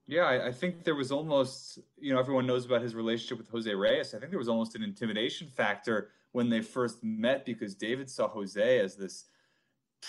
[0.07, 3.49] Yeah, I, I, think there was almost, you know, everyone knows about his relationship with
[3.49, 4.13] Jose Reyes.
[4.13, 8.27] I think there was almost an intimidation factor when they first met because David saw
[8.27, 9.25] Jose as this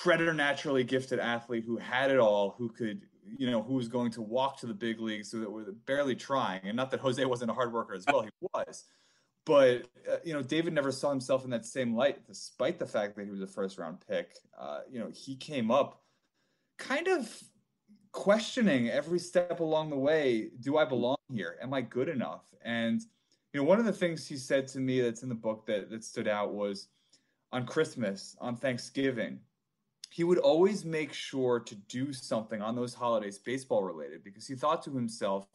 [0.03, 3.03] preternaturally gifted athlete who had it all, who could,
[3.39, 6.15] you know, who was going to walk to the big leagues so that were barely
[6.15, 6.61] trying.
[6.65, 8.85] And not that Jose wasn't a hard worker as well, he was.
[9.45, 13.17] But, uh, you know, David never saw himself in that same light, despite the fact
[13.17, 14.35] that he was a first round pick.
[14.59, 16.03] Uh, you know, he came up
[16.79, 17.43] kind of
[18.13, 23.03] questioning every step along the way do i belong here am i good enough and
[23.53, 25.91] you know one of the things he said to me that's in the book that,
[25.91, 26.89] that stood out was
[27.53, 29.39] on christmas on thanksgiving
[30.17, 34.55] he would always make sure to do something on those holidays, baseball related, because he
[34.55, 35.47] thought to himself,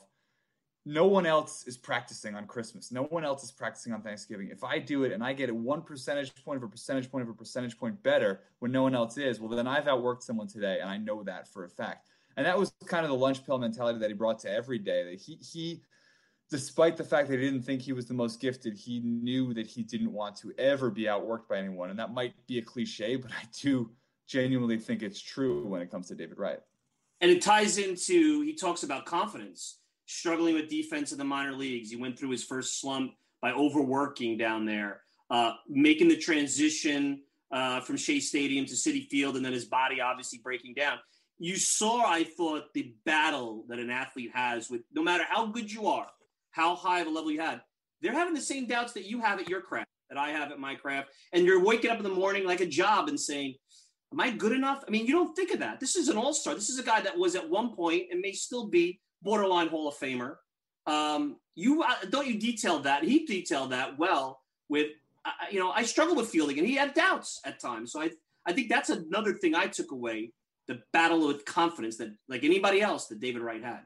[0.85, 2.91] no one else is practicing on Christmas.
[2.91, 4.49] No one else is practicing on Thanksgiving.
[4.51, 7.23] If I do it and I get it one percentage point of a percentage point
[7.23, 10.47] of a percentage point better when no one else is, well, then I've outworked someone
[10.47, 12.09] today, and I know that for a fact.
[12.37, 15.03] And that was kind of the lunch pill mentality that he brought to every day.
[15.05, 15.81] That he he,
[16.51, 19.65] despite the fact that he didn't think he was the most gifted, he knew that
[19.65, 21.89] he didn't want to ever be outworked by anyone.
[21.89, 23.89] And that might be a cliche, but I do
[24.31, 26.59] genuinely think it's true when it comes to David Wright.
[27.19, 31.89] And it ties into he talks about confidence struggling with defense in the minor leagues.
[31.89, 37.81] He went through his first slump by overworking down there, uh, making the transition uh,
[37.81, 40.97] from Shea Stadium to Citi Field, and then his body obviously breaking down.
[41.37, 45.71] You saw, I thought, the battle that an athlete has with no matter how good
[45.71, 46.07] you are,
[46.51, 47.61] how high of a level you had,
[48.01, 50.59] they're having the same doubts that you have at your craft, that I have at
[50.59, 51.09] my craft.
[51.33, 53.55] And you're waking up in the morning like a job and saying,
[54.11, 54.83] Am I good enough?
[54.87, 55.79] I mean, you don't think of that.
[55.79, 56.53] This is an all star.
[56.53, 59.87] This is a guy that was at one point and may still be borderline Hall
[59.87, 60.35] of Famer.
[60.85, 63.03] Um, you uh, don't you detail that?
[63.03, 64.41] He detailed that well.
[64.69, 64.87] With
[65.25, 67.91] uh, you know, I struggle with fielding, and he had doubts at times.
[67.91, 68.09] So I
[68.45, 70.33] I think that's another thing I took away
[70.67, 73.81] the battle with confidence that like anybody else that David Wright had.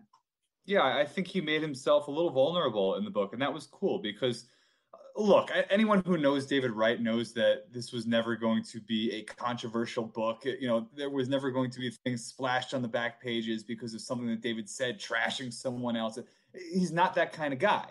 [0.66, 3.68] Yeah, I think he made himself a little vulnerable in the book, and that was
[3.68, 4.46] cool because
[5.16, 9.24] look, anyone who knows David Wright knows that this was never going to be a
[9.24, 10.44] controversial book.
[10.46, 13.94] You know, there was never going to be things splashed on the back pages because
[13.94, 16.20] of something that David said, trashing someone else.
[16.54, 17.88] He's not that kind of guy.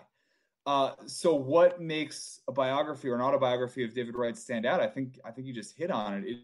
[0.67, 4.79] Uh, so, what makes a biography or an autobiography of David Wright stand out?
[4.79, 6.25] I think I think you just hit on it.
[6.27, 6.39] It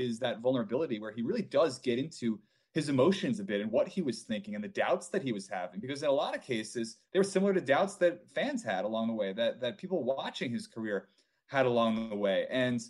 [0.00, 2.38] is that vulnerability where he really does get into
[2.76, 5.48] his emotions a bit and what he was thinking and the doubts that he was
[5.48, 8.84] having because in a lot of cases they were similar to doubts that fans had
[8.84, 11.08] along the way that that people watching his career
[11.46, 12.46] had along the way.
[12.50, 12.82] And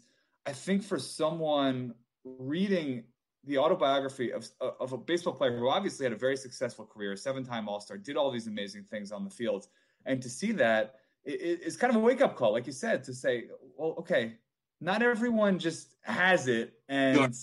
[0.45, 1.95] i think for someone
[2.25, 3.05] reading
[3.45, 7.69] the autobiography of, of a baseball player who obviously had a very successful career seven-time
[7.69, 9.69] all-star did all these amazing things on the field
[10.05, 13.15] and to see that it, it's kind of a wake-up call like you said to
[13.15, 13.45] say
[13.77, 14.35] well okay
[14.81, 17.37] not everyone just has it and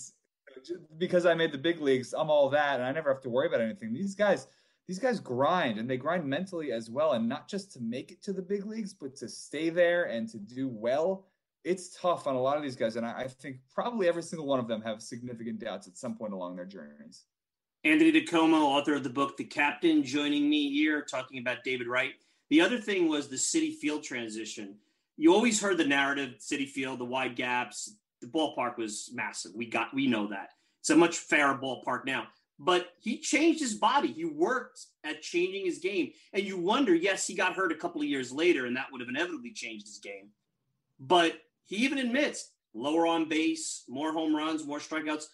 [0.98, 3.46] because I made the big leagues, I'm all that, and I never have to worry
[3.46, 3.92] about anything.
[3.92, 4.46] These guys,
[4.86, 8.22] these guys grind, and they grind mentally as well, and not just to make it
[8.22, 11.26] to the big leagues, but to stay there and to do well.
[11.64, 14.46] It's tough on a lot of these guys, and I, I think probably every single
[14.46, 17.24] one of them have significant doubts at some point along their journeys.
[17.84, 22.12] Anthony DiComo, author of the book The Captain, joining me here talking about David Wright.
[22.50, 24.76] The other thing was the Citi Field transition.
[25.16, 29.52] You always heard the narrative, Citi Field, the wide gaps, the ballpark was massive.
[29.54, 30.50] We got we know that.
[30.80, 32.26] It's a much fairer ballpark now.
[32.58, 34.12] But he changed his body.
[34.12, 36.12] He worked at changing his game.
[36.32, 39.00] And you wonder, yes, he got hurt a couple of years later, and that would
[39.00, 40.28] have inevitably changed his game.
[41.00, 45.24] But he even admits lower on base, more home runs, more strikeouts.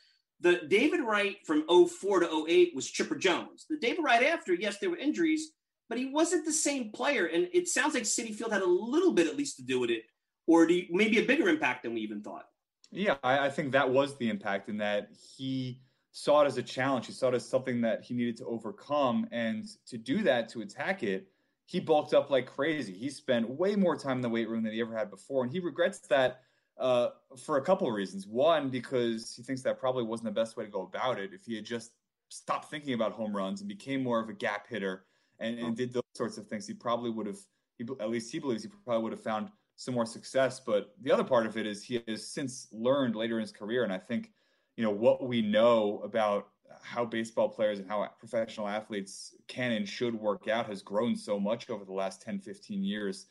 [0.41, 3.67] The David Wright from 04 to 08 was Chipper Jones.
[3.69, 5.51] The David Wright after, yes, there were injuries,
[5.91, 7.27] but he wasn't the same player.
[7.27, 9.91] And it sounds like Citi Field had a little bit at least to do with
[9.91, 10.05] it,
[10.47, 12.47] or maybe a bigger impact than we even thought.
[12.93, 16.63] Yeah, I, I, think that was the impact in that he saw it as a
[16.63, 17.07] challenge.
[17.07, 19.29] He saw it as something that he needed to overcome.
[19.31, 21.29] And to do that, to attack it,
[21.67, 22.93] he bulked up like crazy.
[22.93, 25.45] He spent way more time in the weight room than he ever had before.
[25.45, 26.41] And he regrets that
[26.79, 28.27] uh, for a couple of reasons.
[28.27, 31.33] One, because he thinks that probably wasn't the best way to go about it.
[31.33, 31.93] If he had just
[32.29, 35.05] stopped thinking about home runs and became more of a gap hitter
[35.39, 37.39] and, and did those sorts of things, he probably would have,
[37.79, 39.51] he, at least he believes he probably would have found
[39.81, 40.61] some more success.
[40.61, 43.83] But the other part of it is he has since learned later in his career,
[43.83, 44.31] and I think
[44.77, 46.49] you know what we know about
[46.83, 51.41] how baseball players and how professional athletes can and should work out has grown so
[51.41, 53.27] much over the last 10 15 years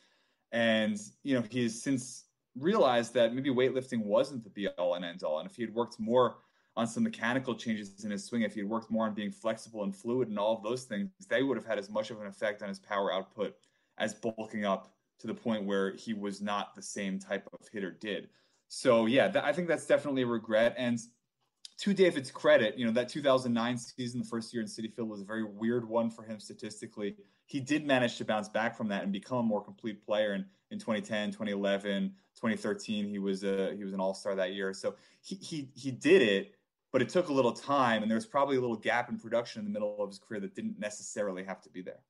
[0.51, 5.23] and you know he's since realized that maybe weightlifting wasn't the be all and end
[5.23, 6.37] all and if he had worked more
[6.75, 9.83] on some mechanical changes in his swing if he had worked more on being flexible
[9.83, 12.27] and fluid and all of those things they would have had as much of an
[12.27, 13.55] effect on his power output
[13.97, 17.91] as bulking up to the point where he was not the same type of hitter
[17.91, 18.29] did.
[18.67, 20.75] So yeah, th- I think that's definitely a regret.
[20.77, 20.99] And
[21.79, 25.21] to David's credit, you know that 2009 season, the first year in Citi Field, was
[25.21, 27.15] a very weird one for him statistically.
[27.45, 30.33] He did manage to bounce back from that and become a more complete player.
[30.33, 34.73] And in 2010, 2011, 2013, he was a he was an All Star that year.
[34.73, 36.55] So he he he did it,
[36.91, 39.59] but it took a little time, and there was probably a little gap in production
[39.59, 42.01] in the middle of his career that didn't necessarily have to be there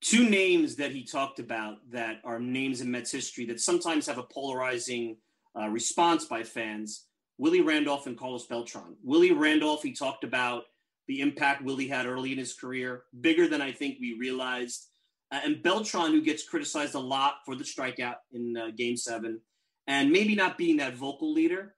[0.00, 4.18] two names that he talked about that are names in Mets history that sometimes have
[4.18, 5.16] a polarizing
[5.58, 7.06] uh, response by fans
[7.38, 8.96] Willie Randolph and Carlos Beltran.
[9.02, 10.64] Willie Randolph, he talked about
[11.08, 14.88] the impact Willie had early in his career, bigger than I think we realized.
[15.32, 19.40] Uh, and Beltran, who gets criticized a lot for the strikeout in uh, game seven,
[19.86, 21.74] and maybe not being that vocal leader.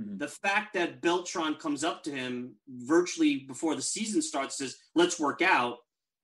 [0.00, 0.16] Mm-hmm.
[0.16, 5.20] The fact that Beltran comes up to him virtually before the season starts, says, let's
[5.20, 5.76] work out,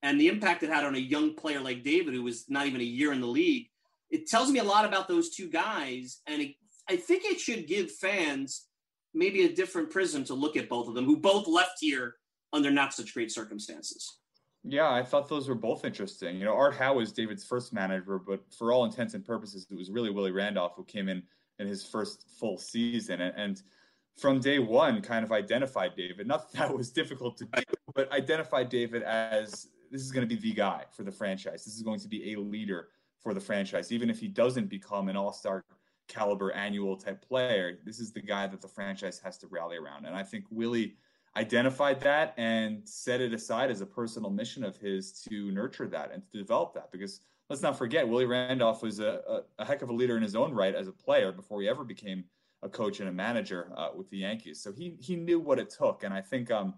[0.02, 2.80] and the impact it had on a young player like David, who was not even
[2.80, 3.66] a year in the league,
[4.10, 6.20] it tells me a lot about those two guys.
[6.26, 6.54] And it,
[6.88, 8.66] I think it should give fans
[9.14, 12.14] maybe a different prism to look at both of them, who both left here
[12.52, 14.18] under not such great circumstances.
[14.64, 16.36] Yeah, I thought those were both interesting.
[16.36, 19.76] You know, Art Howe was David's first manager, but for all intents and purposes, it
[19.76, 21.22] was really Willie Randolph who came in
[21.58, 23.20] in his first full season.
[23.20, 23.62] And, and
[24.16, 26.26] from day one, kind of identified David.
[26.26, 27.62] Not that, that was difficult to do,
[27.94, 31.64] but identified David as this is going to be the guy for the franchise.
[31.64, 32.88] This is going to be a leader
[33.20, 33.92] for the franchise.
[33.92, 35.64] Even if he doesn't become an all star
[36.08, 40.06] caliber annual type player, this is the guy that the franchise has to rally around.
[40.06, 40.96] And I think Willie
[41.36, 46.10] identified that and set it aside as a personal mission of his to nurture that
[46.12, 49.82] and to develop that because let's not forget willie randolph was a, a, a heck
[49.82, 52.24] of a leader in his own right as a player before he ever became
[52.62, 55.70] a coach and a manager uh, with the yankees so he he knew what it
[55.70, 56.74] took and i think um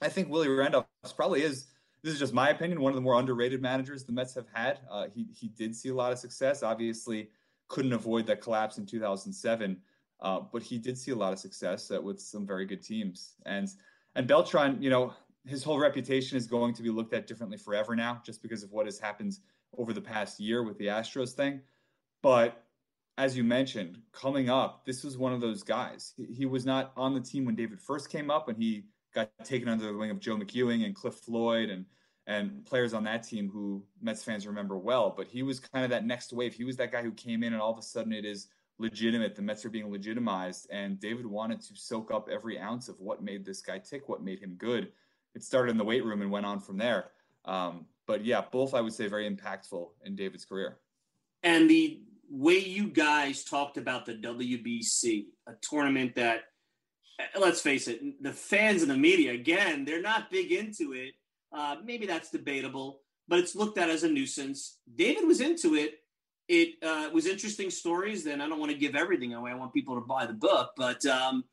[0.00, 1.66] i think willie randolph probably is
[2.04, 4.78] this is just my opinion one of the more underrated managers the mets have had
[4.88, 7.28] uh, he, he did see a lot of success obviously
[7.66, 9.76] couldn't avoid that collapse in 2007
[10.24, 13.34] uh, but he did see a lot of success uh, with some very good teams.
[13.46, 13.68] And
[14.16, 15.12] and Beltran, you know,
[15.44, 18.72] his whole reputation is going to be looked at differently forever now, just because of
[18.72, 19.38] what has happened
[19.76, 21.60] over the past year with the Astros thing.
[22.22, 22.64] But
[23.18, 26.14] as you mentioned, coming up, this was one of those guys.
[26.16, 28.84] He, he was not on the team when David first came up, and he
[29.14, 31.86] got taken under the wing of Joe McEwing and Cliff Floyd and
[32.26, 35.12] and players on that team who Mets fans remember well.
[35.14, 36.54] But he was kind of that next wave.
[36.54, 38.48] He was that guy who came in, and all of a sudden it is
[38.78, 39.36] legitimate.
[39.36, 43.22] The Mets are being legitimized, and David wanted to soak up every ounce of what
[43.22, 44.92] made this guy tick, what made him good.
[45.34, 47.10] It started in the weight room and went on from there.
[47.44, 50.78] Um, but yeah, both I would say very impactful in David's career.
[51.42, 52.00] And the
[52.30, 56.44] way you guys talked about the WBC, a tournament that,
[57.38, 61.14] let's face it, the fans and the media, again, they're not big into it.
[61.52, 64.78] Uh, maybe that's debatable, but it's looked at as a nuisance.
[64.96, 66.00] David was into it
[66.48, 68.24] it uh, was interesting stories.
[68.24, 69.50] Then I don't want to give everything away.
[69.50, 71.44] I want people to buy the book, but um,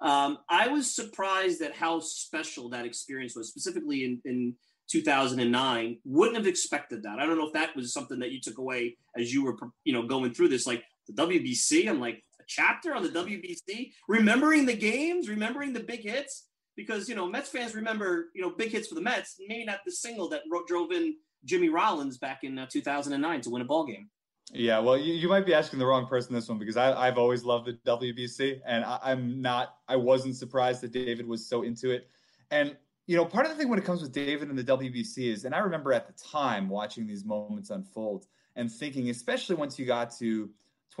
[0.00, 4.54] um, I was surprised at how special that experience was, specifically in, in
[4.90, 5.98] 2009.
[6.04, 7.18] Wouldn't have expected that.
[7.18, 9.92] I don't know if that was something that you took away as you were, you
[9.92, 10.66] know, going through this.
[10.66, 16.02] Like the WBC, I'm like chapter on the WBC, remembering the games, remembering the big
[16.02, 19.36] hits, because you know Mets fans remember, you know, big hits for the Mets.
[19.46, 23.62] Maybe not the single that drove in Jimmy Rollins back in uh, 2009 to win
[23.62, 24.08] a ball game.
[24.52, 27.18] Yeah, well, you, you might be asking the wrong person this one because I, have
[27.18, 29.76] always loved the WBC, and I, am not.
[29.86, 32.08] I wasn't surprised that David was so into it.
[32.50, 32.76] And
[33.06, 35.44] you know, part of the thing when it comes with David and the WBC is,
[35.44, 38.26] and I remember at the time watching these moments unfold
[38.56, 40.50] and thinking, especially once you got to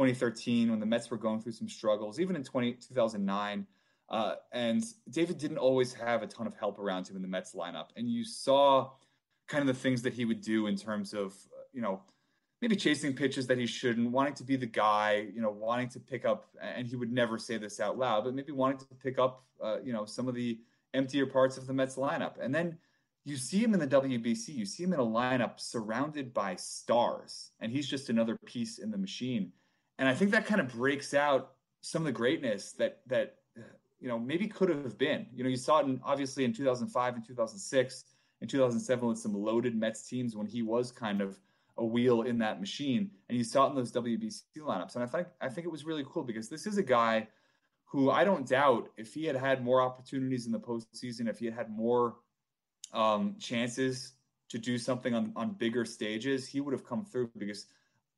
[0.00, 3.66] 2013 when the Mets were going through some struggles, even in 20, 2009.
[4.08, 7.54] Uh, and David didn't always have a ton of help around him in the Mets
[7.54, 8.90] lineup, and you saw
[9.46, 11.34] kind of the things that he would do in terms of,
[11.72, 12.00] you know
[12.60, 15.98] maybe chasing pitches that he shouldn't, wanting to be the guy, you know, wanting to
[15.98, 19.18] pick up, and he would never say this out loud, but maybe wanting to pick
[19.18, 20.58] up, uh, you know, some of the
[20.92, 22.34] emptier parts of the Mets lineup.
[22.40, 22.76] And then
[23.24, 27.52] you see him in the WBC, you see him in a lineup surrounded by stars,
[27.60, 29.52] and he's just another piece in the machine.
[30.00, 33.36] And I think that kind of breaks out some of the greatness that that
[34.00, 35.26] you know maybe could have been.
[35.32, 38.04] You know, you saw it in, obviously in 2005 and 2006
[38.40, 41.38] and 2007 with some loaded Mets teams when he was kind of
[41.76, 43.10] a wheel in that machine.
[43.28, 44.94] And you saw it in those WBC lineups.
[44.94, 47.28] And I think I think it was really cool because this is a guy
[47.84, 51.44] who I don't doubt if he had had more opportunities in the postseason, if he
[51.44, 52.16] had had more
[52.94, 54.14] um, chances
[54.48, 57.66] to do something on, on bigger stages, he would have come through because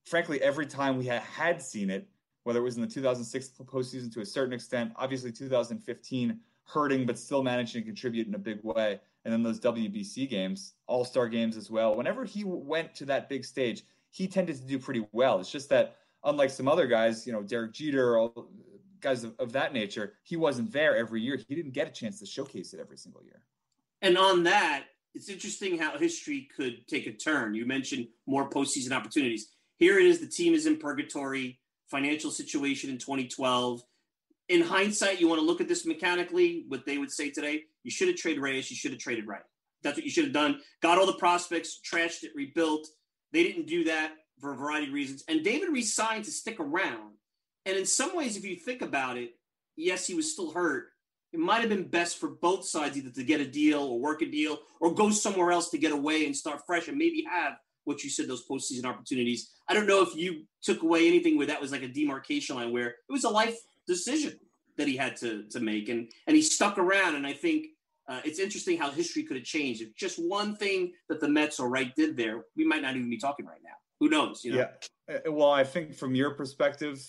[0.04, 2.08] frankly, every time we had, seen it,
[2.44, 7.18] whether it was in the 2006 postseason to a certain extent, obviously 2015 hurting, but
[7.18, 11.28] still managing to contribute in a big way and then those WBC games, All Star
[11.28, 11.94] games as well.
[11.94, 15.38] Whenever he went to that big stage, he tended to do pretty well.
[15.38, 18.48] It's just that unlike some other guys, you know, Derek Jeter, all
[19.00, 21.38] guys of, of that nature, he wasn't there every year.
[21.48, 23.42] He didn't get a chance to showcase it every single year.
[24.00, 24.84] And on that,
[25.14, 27.54] it's interesting how history could take a turn.
[27.54, 29.52] You mentioned more postseason opportunities.
[29.82, 31.58] Here it is: the team is in purgatory,
[31.88, 33.82] financial situation in 2012
[34.48, 37.90] in hindsight, you want to look at this mechanically, what they would say today, you
[37.90, 39.42] should have traded Reyes, you should have traded Wright.
[39.82, 40.60] That's what you should have done.
[40.82, 42.86] Got all the prospects, trashed it, rebuilt.
[43.32, 45.24] They didn't do that for a variety of reasons.
[45.26, 47.14] And David resigned to stick around.
[47.64, 49.30] And in some ways, if you think about it,
[49.76, 50.88] yes, he was still hurt.
[51.32, 54.20] It might have been best for both sides either to get a deal or work
[54.20, 57.54] a deal or go somewhere else to get away and start fresh and maybe have
[57.84, 59.50] what you said, those postseason opportunities.
[59.68, 62.72] I don't know if you took away anything where that was like a demarcation line
[62.72, 63.56] where it was a life
[63.86, 64.38] decision.
[64.78, 67.14] that he had to to make, and and he stuck around.
[67.14, 67.66] And I think
[68.08, 71.60] uh, it's interesting how history could have changed if just one thing that the Mets
[71.60, 73.74] or Wright did there, we might not even be talking right now.
[74.00, 74.44] Who knows?
[74.44, 74.66] You know?
[75.08, 75.14] Yeah.
[75.14, 77.04] Uh, well, I think from your perspective,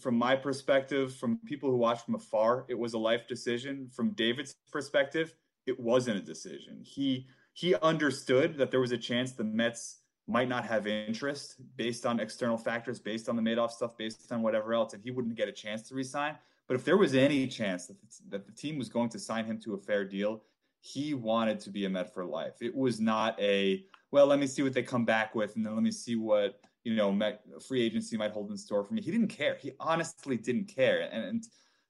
[0.00, 3.88] from my perspective, from people who watch from afar, it was a life decision.
[3.94, 5.34] From David's perspective,
[5.66, 6.80] it wasn't a decision.
[6.82, 7.26] He
[7.56, 12.20] he understood that there was a chance the Mets might not have interest based on
[12.20, 15.48] external factors, based on the Madoff stuff, based on whatever else, and he wouldn't get
[15.48, 16.36] a chance to resign.
[16.68, 19.46] But if there was any chance that the, that the team was going to sign
[19.46, 20.42] him to a fair deal,
[20.80, 22.60] he wanted to be a Met for life.
[22.60, 25.72] It was not a well, let me see what they come back with, and then
[25.72, 29.00] let me see what you know Met, free agency might hold in store for me.
[29.00, 29.56] He didn't care.
[29.58, 31.44] He honestly didn't care, and, and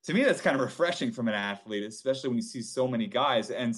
[0.05, 3.09] to me, that's kind of refreshing from an athlete, especially when you see so many
[3.09, 3.51] guys.
[3.51, 3.75] And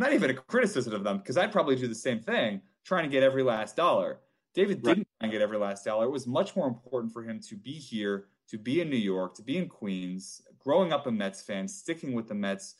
[0.00, 3.10] not even a criticism of them, because I'd probably do the same thing, trying to
[3.10, 4.20] get every last dollar.
[4.54, 6.06] David didn't try and get every last dollar.
[6.06, 9.34] It was much more important for him to be here to be in New York,
[9.36, 12.76] to be in Queens, growing up a Mets fan, sticking with the Mets,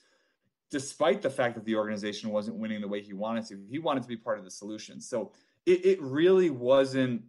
[0.71, 3.65] despite the fact that the organization wasn't winning the way he wanted to.
[3.69, 5.01] He wanted to be part of the solution.
[5.01, 5.31] So
[5.67, 7.23] it, it really wasn't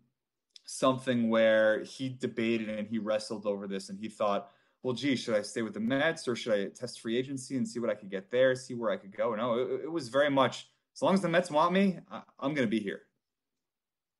[0.65, 4.51] something where he debated and he wrestled over this and he thought,
[4.83, 7.67] well, gee, should I stay with the Mets or should I test free agency and
[7.67, 9.35] see what I could get there, see where I could go?
[9.35, 12.53] No, it, it was very much as long as the Mets want me, I, I'm
[12.53, 13.01] going to be here.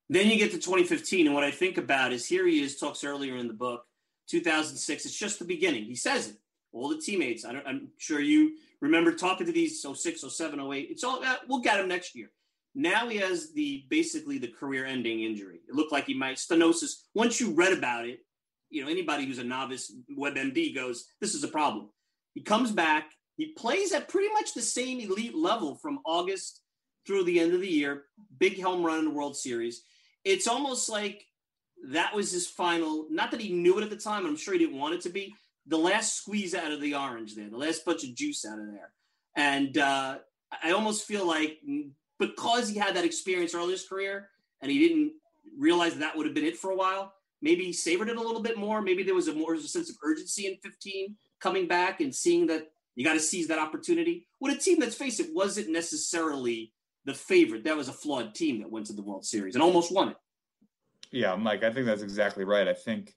[0.09, 3.03] Then you get to 2015, and what I think about is here he is, talks
[3.03, 3.85] earlier in the book
[4.27, 5.05] 2006.
[5.05, 5.85] It's just the beginning.
[5.85, 6.35] He says it.
[6.73, 7.43] All the teammates.
[7.43, 10.87] I am sure you remember talking to these 06, 07, 08.
[10.89, 12.31] It's all uh, we'll get him next year.
[12.73, 15.59] Now he has the basically the career-ending injury.
[15.67, 17.01] It looked like he might stenosis.
[17.13, 18.19] Once you read about it,
[18.71, 21.89] you know anybody who's a novice WebMD goes, this is a problem.
[22.33, 23.11] He comes back.
[23.37, 26.61] He plays at pretty much the same elite level from August
[27.05, 28.03] through the end of the year.
[28.39, 29.83] Big home run in the World Series.
[30.23, 31.25] It's almost like
[31.89, 33.07] that was his final.
[33.09, 34.25] Not that he knew it at the time.
[34.25, 35.33] I'm sure he didn't want it to be
[35.67, 38.67] the last squeeze out of the orange there, the last bunch of juice out of
[38.67, 38.91] there.
[39.35, 40.17] And uh,
[40.63, 41.59] I almost feel like
[42.19, 44.29] because he had that experience early in his career
[44.61, 45.13] and he didn't
[45.57, 48.41] realize that, that would have been it for a while, maybe savored it a little
[48.41, 48.81] bit more.
[48.81, 52.47] Maybe there was a more a sense of urgency in 15 coming back and seeing
[52.47, 54.27] that you got to seize that opportunity.
[54.39, 56.73] With a team, let's face it, wasn't necessarily
[57.05, 57.63] the favorite.
[57.63, 60.17] That was a flawed team that went to the World Series and almost won it.
[61.11, 62.67] Yeah, Mike, I think that's exactly right.
[62.67, 63.15] I think,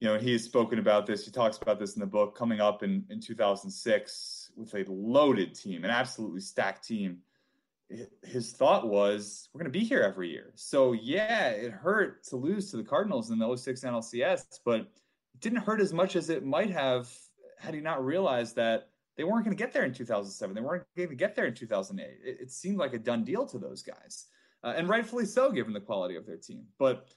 [0.00, 1.24] you know, he has spoken about this.
[1.24, 5.54] He talks about this in the book coming up in, in 2006 with a loaded
[5.54, 7.18] team, an absolutely stacked team.
[8.22, 10.52] His thought was, we're going to be here every year.
[10.54, 15.40] So, yeah, it hurt to lose to the Cardinals in the 06 NLCS, but it
[15.40, 17.08] didn't hurt as much as it might have
[17.58, 20.54] had he not realized that they weren't going to get there in 2007.
[20.54, 22.06] They weren't going to get there in 2008.
[22.24, 24.26] It, it seemed like a done deal to those guys,
[24.64, 26.64] uh, and rightfully so, given the quality of their team.
[26.78, 27.08] But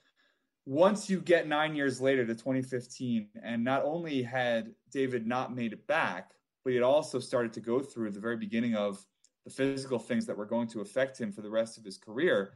[0.65, 5.74] once you get nine years later to 2015, and not only had David not made
[5.74, 6.32] it back,
[6.63, 9.05] but he had also started to go through the very beginning of
[9.46, 12.54] the physical things that were going to affect him for the rest of his career,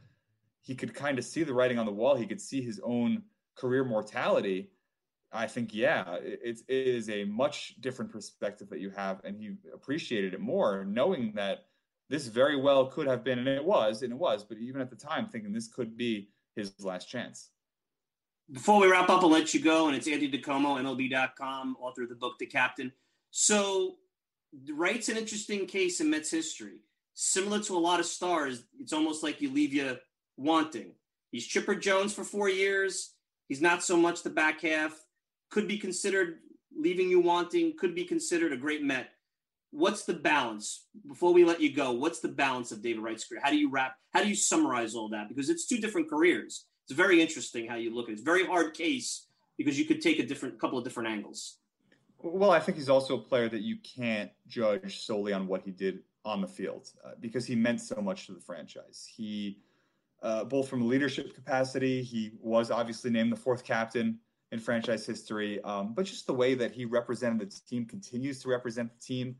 [0.62, 2.16] he could kind of see the writing on the wall.
[2.16, 3.22] He could see his own
[3.56, 4.70] career mortality.
[5.30, 9.56] I think, yeah, it, it is a much different perspective that you have, and he
[9.74, 11.66] appreciated it more, knowing that
[12.08, 14.88] this very well could have been, and it was, and it was, but even at
[14.88, 17.50] the time, thinking this could be his last chance.
[18.50, 19.88] Before we wrap up, I'll let you go.
[19.88, 22.90] And it's Andy DiComo, MLB.com, author of the book, The Captain.
[23.30, 23.96] So,
[24.70, 26.80] Wright's an interesting case in Mets history.
[27.14, 29.96] Similar to a lot of stars, it's almost like you leave you
[30.36, 30.92] wanting.
[31.30, 33.14] He's Chipper Jones for four years.
[33.48, 34.92] He's not so much the back half.
[35.50, 36.38] Could be considered
[36.76, 39.08] leaving you wanting, could be considered a great Met.
[39.70, 40.86] What's the balance?
[41.06, 43.40] Before we let you go, what's the balance of David Wright's career?
[43.42, 45.28] How do you wrap, how do you summarize all that?
[45.28, 48.12] Because it's two different careers it's very interesting how you look at it.
[48.14, 49.26] It's very hard case
[49.58, 51.58] because you could take a different couple of different angles.
[52.20, 55.70] Well, I think he's also a player that you can't judge solely on what he
[55.70, 59.08] did on the field uh, because he meant so much to the franchise.
[59.16, 59.58] He,
[60.22, 64.18] uh, both from a leadership capacity, he was obviously named the fourth captain
[64.50, 68.48] in franchise history, um, but just the way that he represented the team, continues to
[68.48, 69.36] represent the team.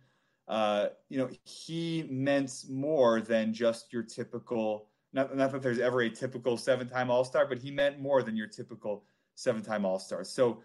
[0.46, 6.02] Uh, you know, he meant more than just your typical not, not that there's ever
[6.02, 9.04] a typical seven time All Star, but he meant more than your typical
[9.34, 10.24] seven time All Star.
[10.24, 10.62] So,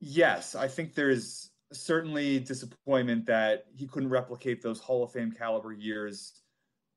[0.00, 5.72] yes, I think there's certainly disappointment that he couldn't replicate those Hall of Fame caliber
[5.72, 6.40] years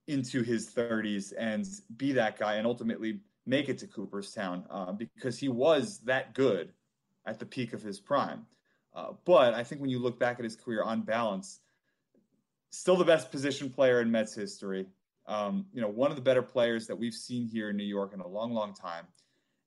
[0.07, 1.65] into his 30s and
[1.97, 6.71] be that guy and ultimately make it to Cooperstown uh, because he was that good
[7.25, 8.45] at the peak of his prime.
[8.93, 11.59] Uh, but I think when you look back at his career on balance,
[12.71, 14.85] still the best position player in Mets history,
[15.27, 18.13] um, you know, one of the better players that we've seen here in New York
[18.13, 19.05] in a long, long time.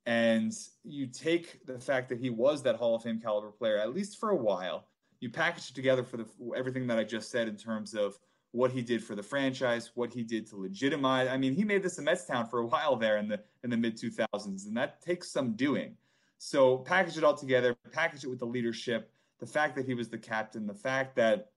[0.06, 0.52] And
[0.82, 4.20] you take the fact that he was that Hall of Fame caliber player, at least
[4.20, 4.86] for a while,
[5.20, 8.18] you package it together for the everything that I just said in terms of
[8.52, 11.28] what he did for the franchise, what he did to legitimize.
[11.28, 13.70] I mean, he made this a Mets town for a while there in the in
[13.70, 15.96] the mid 2000s, and that takes some doing.
[16.38, 20.08] So package it all together, package it with the leadership, the fact that he was
[20.08, 21.50] the captain, the fact that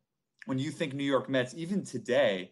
[0.45, 2.51] when you think New York Mets, even today,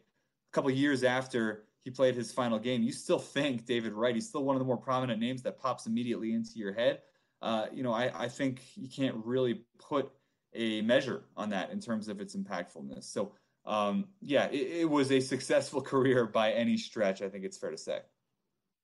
[0.52, 4.16] a couple years after he played his final game, you still think David Wright.
[4.16, 7.02] He's still one of the more prominent names that pops immediately into your head.
[7.44, 10.12] Uh, you know, I, I think you can't really put
[10.56, 13.04] a measure on that in terms of its impactfulness.
[13.04, 13.34] So,
[13.68, 17.22] um, yeah, it, it was a successful career by any stretch.
[17.22, 18.00] I think it's fair to say.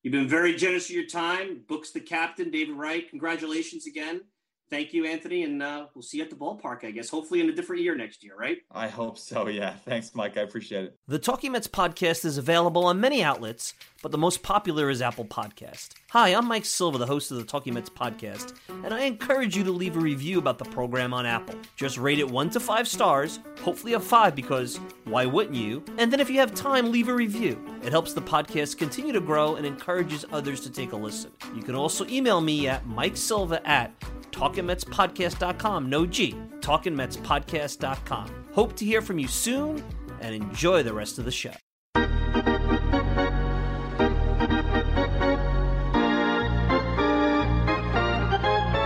[0.03, 1.61] You've been very generous with your time.
[1.67, 3.09] Books the captain, David Wright.
[3.09, 4.21] Congratulations again.
[4.71, 7.09] Thank you, Anthony, and uh, we'll see you at the ballpark, I guess.
[7.09, 8.59] Hopefully, in a different year next year, right?
[8.71, 9.49] I hope so.
[9.49, 9.73] Yeah.
[9.73, 10.37] Thanks, Mike.
[10.37, 10.97] I appreciate it.
[11.09, 15.25] The Talking Mets podcast is available on many outlets, but the most popular is Apple
[15.25, 15.95] Podcast.
[16.11, 18.53] Hi, I'm Mike Silva, the host of the Talking Mets podcast,
[18.85, 21.55] and I encourage you to leave a review about the program on Apple.
[21.75, 25.83] Just rate it one to five stars, hopefully a five because why wouldn't you?
[25.97, 27.61] And then if you have time, leave a review.
[27.83, 31.31] It helps the podcast continue to grow and encourages others to take a listen.
[31.53, 33.93] You can also email me at Mike Silva at
[34.61, 35.89] talkingmetspodcast.com.
[35.89, 36.35] No G.
[36.59, 38.45] talkingmetspodcast.com.
[38.53, 39.83] Hope to hear from you soon
[40.19, 41.53] and enjoy the rest of the show.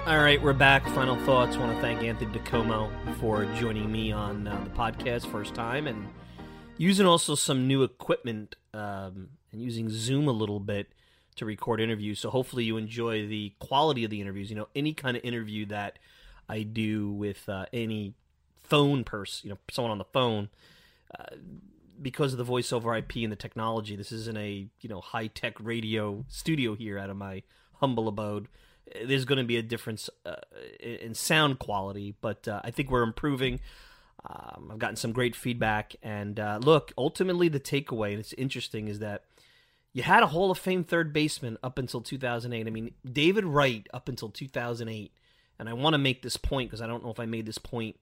[0.07, 0.87] All right, we're back.
[0.89, 1.57] Final thoughts.
[1.57, 6.07] want to thank Anthony DiComo for joining me on uh, the podcast first time and
[6.77, 10.87] using also some new equipment um, and using Zoom a little bit
[11.35, 12.19] to record interviews.
[12.19, 14.49] So hopefully you enjoy the quality of the interviews.
[14.49, 15.99] You know, any kind of interview that
[16.47, 18.13] I do with uh, any
[18.63, 20.49] phone person, you know, someone on the phone,
[21.17, 21.35] uh,
[22.01, 25.27] because of the voice over IP and the technology, this isn't a you know high
[25.27, 27.43] tech radio studio here out of my
[27.75, 28.47] humble abode.
[29.03, 30.35] There's going to be a difference uh,
[30.79, 33.59] in sound quality, but uh, I think we're improving.
[34.27, 38.87] Um, I've gotten some great feedback, and uh, look, ultimately the takeaway, and it's interesting,
[38.87, 39.23] is that
[39.95, 42.67] you had a Hall of Fame third baseman up until 2008.
[42.67, 45.13] I mean, David Wright up until 2008.
[45.57, 47.57] And I want to make this point because I don't know if I made this
[47.57, 47.95] point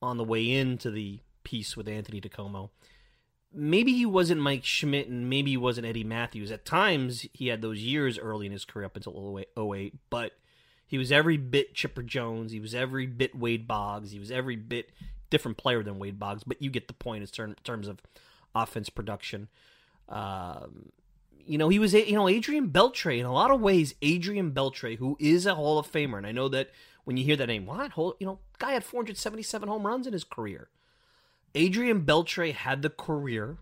[0.00, 2.70] on the way into the piece with Anthony DiComo.
[3.52, 6.50] Maybe he wasn't Mike Schmidt and maybe he wasn't Eddie Mathews.
[6.50, 10.32] At times, he had those years early in his career up until 08, but
[10.86, 12.52] he was every bit Chipper Jones.
[12.52, 14.12] He was every bit Wade Boggs.
[14.12, 14.92] He was every bit
[15.28, 18.00] different player than Wade Boggs, but you get the point in terms of
[18.54, 19.48] offense production.
[20.08, 20.90] Um,
[21.46, 23.18] you know, he was, you know, Adrian Beltre.
[23.18, 26.32] In a lot of ways, Adrian Beltre, who is a Hall of Famer, and I
[26.32, 26.70] know that
[27.04, 27.96] when you hear that name, what?
[27.96, 30.68] You know, guy had 477 home runs in his career.
[31.54, 33.58] Adrian Beltre had the career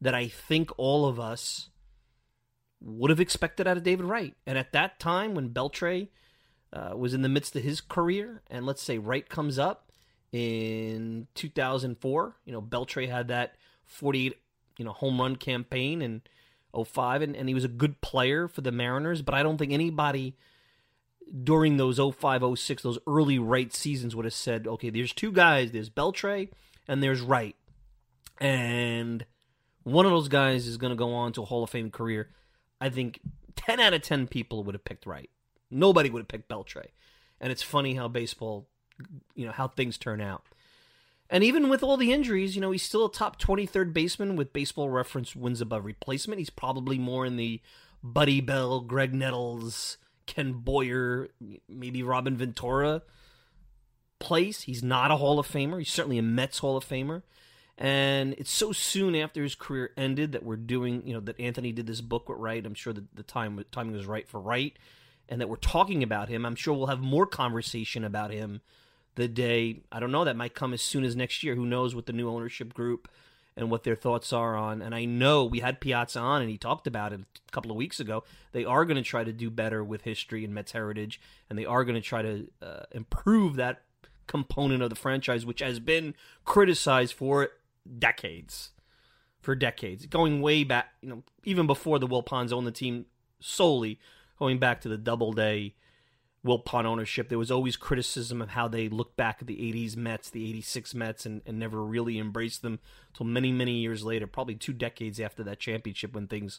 [0.00, 1.68] that I think all of us
[2.80, 4.34] would have expected out of David Wright.
[4.46, 6.08] And at that time, when Beltre
[6.72, 9.92] uh, was in the midst of his career, and let's say Wright comes up
[10.32, 13.54] in 2004, you know, Beltre had that
[13.84, 14.36] 48
[14.76, 16.22] you know home run campaign in
[16.74, 19.72] 05 and, and he was a good player for the Mariners, but I don't think
[19.72, 20.36] anybody
[21.42, 25.72] during those 05 06 those early Wright seasons would have said, okay, there's two guys,
[25.72, 26.48] there's Beltre
[26.88, 27.56] and there's Wright.
[28.40, 29.24] And
[29.84, 32.30] one of those guys is going to go on to a Hall of Fame career.
[32.80, 33.20] I think
[33.56, 35.30] 10 out of 10 people would have picked Wright.
[35.70, 36.86] Nobody would have picked Beltre.
[37.40, 38.68] And it's funny how baseball,
[39.34, 40.44] you know, how things turn out.
[41.32, 44.52] And even with all the injuries, you know, he's still a top 23rd baseman with
[44.52, 46.38] baseball reference wins above replacement.
[46.38, 47.62] He's probably more in the
[48.02, 51.30] Buddy Bell, Graig Nettles, Ken Boyer,
[51.70, 53.00] maybe Robin Ventura
[54.18, 54.62] place.
[54.62, 55.78] He's not a Hall of Famer.
[55.78, 57.22] He's certainly a Mets Hall of Famer.
[57.78, 61.72] And it's so soon after his career ended that we're doing, you know, that Anthony
[61.72, 62.64] did this book with Wright.
[62.64, 64.78] I'm sure that the time timing was right for Wright,
[65.30, 66.44] and that we're talking about him.
[66.44, 68.60] I'm sure we'll have more conversation about him
[69.14, 69.80] the day.
[69.90, 70.24] I don't know.
[70.24, 71.54] That might come as soon as next year.
[71.54, 73.08] Who knows what the new ownership group
[73.56, 74.80] and what their thoughts are on.
[74.80, 77.76] And I know we had Piazza on and he talked about it a couple of
[77.76, 78.24] weeks ago.
[78.52, 81.66] They are going to try to do better with history and Mets heritage, and they
[81.66, 83.82] are going to try to uh, improve that
[84.26, 87.50] component of the franchise, which has been criticized for
[87.98, 88.70] decades.
[89.40, 93.06] For decades, going way back, you know, even before the Wilpons owned the team
[93.40, 93.98] solely,
[94.38, 95.74] going back to the Doubleday
[96.44, 100.28] Wilpon ownership, there was always criticism of how they looked back at the 80s Mets,
[100.28, 102.80] the 86 Mets, and, and never really embraced them
[103.12, 106.58] until many, many years later, probably two decades after that championship when things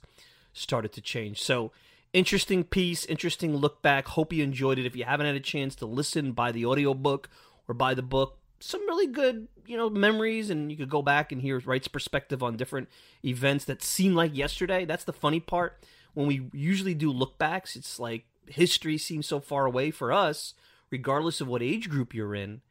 [0.54, 1.42] started to change.
[1.42, 1.72] So,
[2.14, 4.08] interesting piece, interesting look back.
[4.08, 4.86] Hope you enjoyed it.
[4.86, 7.30] If you haven't had a chance to listen, buy the audiobook
[7.68, 8.38] or buy the book.
[8.62, 12.42] Some really good, you know, memories, and you could go back and hear Wright's perspective
[12.42, 12.88] on different
[13.26, 14.86] events that seem like yesterday.
[14.86, 15.84] That's the funny part.
[16.14, 20.54] When we usually do look backs, it's like history seems so far away for us,
[20.90, 22.62] regardless of what age group you're in.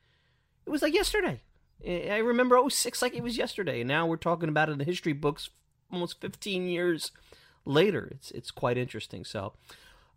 [0.66, 1.40] it was like yesterday.
[1.86, 4.84] I remember 06 like it was yesterday, and now we're talking about it in the
[4.84, 5.50] history books
[5.92, 7.10] almost 15 years
[7.64, 8.08] later.
[8.12, 9.24] It's it's quite interesting.
[9.24, 9.52] So,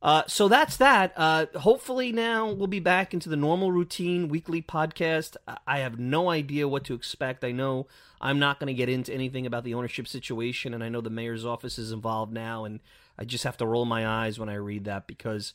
[0.01, 1.13] uh, so that's that.
[1.15, 5.35] Uh, hopefully now we'll be back into the normal routine weekly podcast.
[5.65, 7.43] I have no idea what to expect.
[7.43, 7.87] I know
[8.21, 11.09] I'm not going to get into anything about the ownership situation, and I know the
[11.09, 12.79] mayor's office is involved now, and
[13.17, 15.53] I just have to roll my eyes when I read that because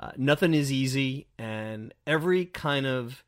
[0.00, 3.24] uh, nothing is easy, and every kind of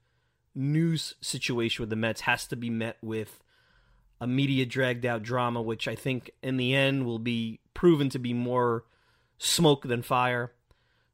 [0.55, 3.43] news situation with the Mets has to be met with
[4.21, 8.19] a media dragged out drama, which I think in the end will be proven to
[8.19, 8.85] be more
[9.39, 10.53] smoke than fire.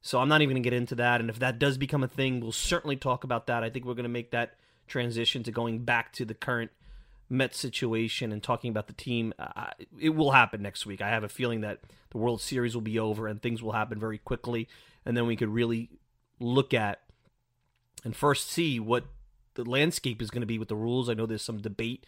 [0.03, 1.21] So I'm not even going to get into that.
[1.21, 3.63] And if that does become a thing, we'll certainly talk about that.
[3.63, 4.55] I think we're going to make that
[4.89, 6.71] transition to going back to the current
[7.29, 9.33] Mets situation and talking about the team.
[9.39, 11.01] Uh, it will happen next week.
[11.01, 13.99] I have a feeling that the World Series will be over and things will happen
[13.99, 14.69] very quickly.
[15.05, 15.91] And then we could really
[16.39, 17.01] look at
[18.05, 19.05] and first see what
[19.55, 21.09] the landscape is going to be with the rules.
[21.09, 22.07] I know there's some debate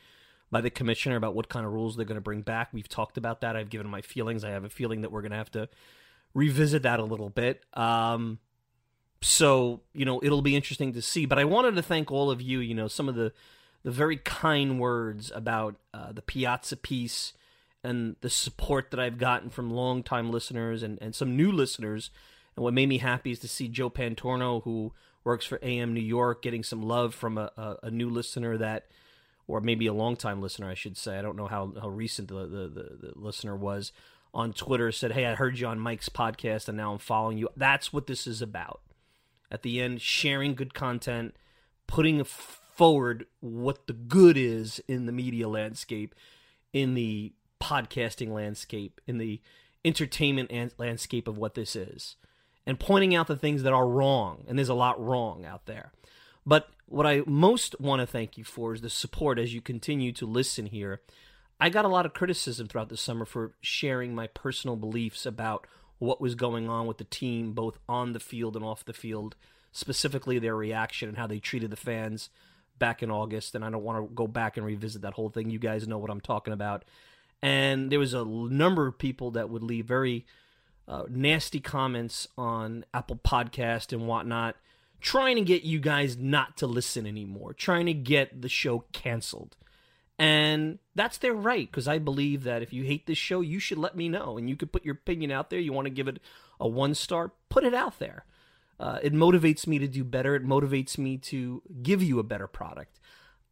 [0.51, 2.69] by the commissioner about what kind of rules they're going to bring back.
[2.73, 3.57] We've talked about that.
[3.57, 4.45] I've given my feelings.
[4.45, 5.69] I have a feeling that we're going to have to
[6.35, 7.64] revisit that a little bit.
[7.75, 8.39] Um,
[9.21, 11.27] so you know it'll be interesting to see.
[11.27, 12.61] But I wanted to thank all of you.
[12.61, 13.33] You know some of the
[13.89, 17.32] the very kind words about uh, the Piazza piece
[17.82, 22.11] and the support that I've gotten from longtime listeners and, and some new listeners.
[22.55, 24.93] And what made me happy is to see Joe Pantorno, who
[25.24, 28.89] works for AM New York, getting some love from a, a, a new listener that,
[29.47, 31.18] or maybe a longtime listener, I should say.
[31.18, 33.93] I don't know how, how recent the, the, the, the listener was
[34.34, 37.49] on Twitter, said, Hey, I heard you on Mike's podcast and now I'm following you.
[37.57, 38.82] That's what this is about.
[39.51, 41.34] At the end, sharing good content,
[41.86, 42.22] putting
[42.79, 46.14] forward what the good is in the media landscape,
[46.72, 49.43] in the podcasting landscape, in the
[49.85, 52.14] entertainment landscape of what this is
[52.64, 54.45] and pointing out the things that are wrong.
[54.47, 55.93] And there's a lot wrong out there.
[56.47, 60.12] But what I most want to thank you for is the support as you continue
[60.12, 61.01] to listen here.
[61.59, 65.66] I got a lot of criticism throughout the summer for sharing my personal beliefs about
[65.99, 69.35] what was going on with the team, both on the field and off the field,
[69.72, 72.31] specifically their reaction and how they treated the fans
[72.79, 73.55] back in August.
[73.55, 75.51] And I don't want to go back and revisit that whole thing.
[75.51, 76.85] You guys know what I'm talking about.
[77.43, 80.26] And there was a number of people that would leave very
[80.89, 84.57] uh, nasty comments on Apple Podcast and whatnot,
[85.01, 89.57] trying to get you guys not to listen anymore, trying to get the show canceled.
[90.18, 93.79] And that's their right, because I believe that if you hate this show, you should
[93.79, 94.37] let me know.
[94.37, 95.61] And you could put your opinion out there.
[95.61, 96.18] You want to give it
[96.59, 98.24] a one star, put it out there.
[98.81, 100.35] Uh, it motivates me to do better.
[100.35, 103.01] It motivates me to give you a better product.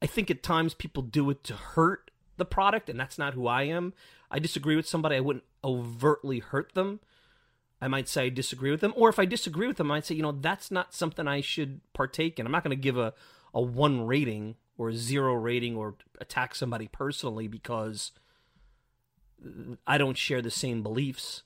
[0.00, 3.46] I think at times people do it to hurt the product, and that's not who
[3.46, 3.94] I am.
[4.30, 7.00] I disagree with somebody, I wouldn't overtly hurt them.
[7.80, 8.94] I might say I disagree with them.
[8.96, 11.40] Or if I disagree with them, I might say, you know, that's not something I
[11.40, 12.46] should partake in.
[12.46, 13.12] I'm not going to give a,
[13.52, 18.12] a one rating or a zero rating or attack somebody personally because
[19.86, 21.42] I don't share the same beliefs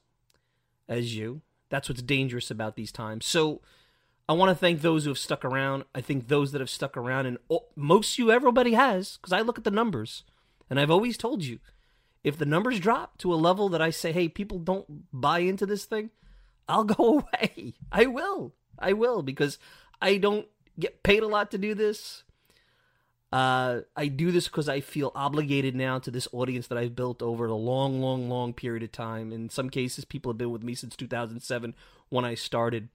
[0.88, 1.42] as you.
[1.70, 3.24] That's what's dangerous about these times.
[3.24, 3.62] So
[4.28, 5.84] I want to thank those who have stuck around.
[5.94, 7.38] I think those that have stuck around, and
[7.74, 10.24] most you, everybody has, because I look at the numbers.
[10.68, 11.58] And I've always told you,
[12.22, 15.66] if the numbers drop to a level that I say, hey, people don't buy into
[15.66, 16.10] this thing,
[16.68, 17.74] I'll go away.
[17.90, 18.54] I will.
[18.78, 19.58] I will because
[20.00, 20.46] I don't
[20.78, 22.22] get paid a lot to do this.
[23.32, 27.22] Uh, I do this because I feel obligated now to this audience that I've built
[27.22, 29.32] over a long, long, long period of time.
[29.32, 31.74] In some cases, people have been with me since 2007
[32.08, 32.88] when I started.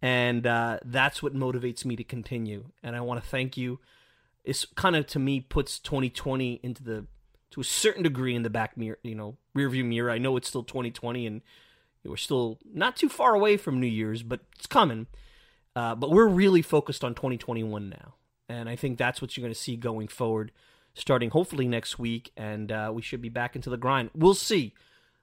[0.00, 2.64] And uh, that's what motivates me to continue.
[2.82, 3.78] And I want to thank you.
[4.42, 7.06] It's kind of, to me, puts 2020 into the,
[7.50, 10.10] to a certain degree in the back mirror, you know, rearview mirror.
[10.10, 11.42] I know it's still 2020 and
[12.04, 15.06] we're still not too far away from New Year's, but it's coming.
[15.76, 18.14] Uh, but we're really focused on 2021 now.
[18.48, 20.52] And I think that's what you're going to see going forward,
[20.94, 22.32] starting hopefully next week.
[22.36, 24.10] And uh, we should be back into the grind.
[24.14, 24.74] We'll see.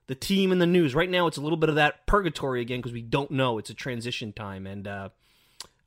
[0.08, 0.96] The team and the news.
[0.96, 3.58] Right now, it's a little bit of that purgatory again because we don't know.
[3.58, 4.68] It's a transition time.
[4.68, 5.10] And uh,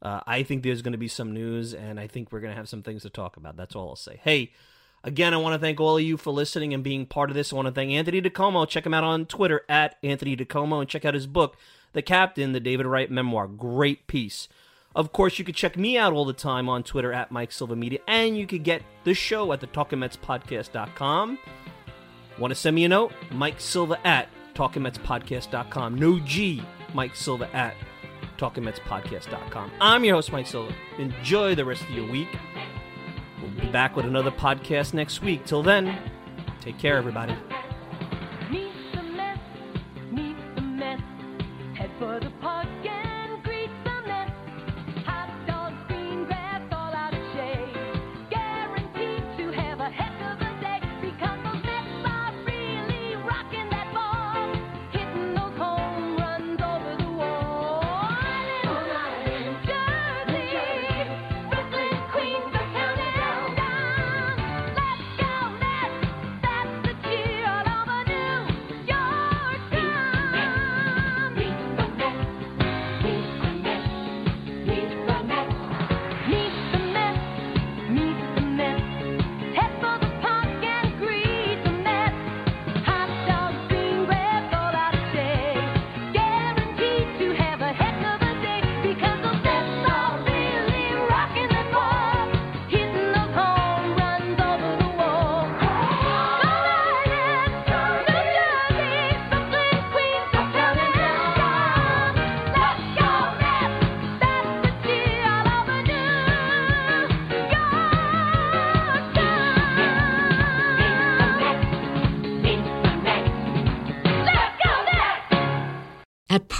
[0.00, 2.56] uh I think there's going to be some news, and I think we're going to
[2.56, 3.56] have some things to talk about.
[3.56, 4.20] That's all I'll say.
[4.22, 4.52] Hey,
[5.04, 7.52] Again, I want to thank all of you for listening and being part of this.
[7.52, 8.66] I want to thank Anthony DiComo.
[8.66, 11.58] Check him out on Twitter at Anthony DiComo and check out his book,
[11.92, 13.46] The Captain, the David Wright memoir.
[13.46, 14.48] Great piece.
[14.94, 17.74] Of course, you can check me out all the time on Twitter at Mike Silva
[17.74, 21.38] Media, and you can get the show at the TalkingMetsPodcast.com.
[22.38, 23.12] Want to send me a note?
[23.32, 25.96] Mike Silva at TalkingMetsPodcast.com.
[25.96, 26.62] No G,
[26.94, 27.74] Mike Silva at
[28.38, 29.72] TalkingMetsPodcast.com.
[29.80, 30.72] I'm your host, Mike Silva.
[30.98, 32.28] Enjoy the rest of your week.
[33.40, 35.44] We'll be back with another podcast next week.
[35.44, 35.98] Till then,
[36.60, 37.36] take care, everybody.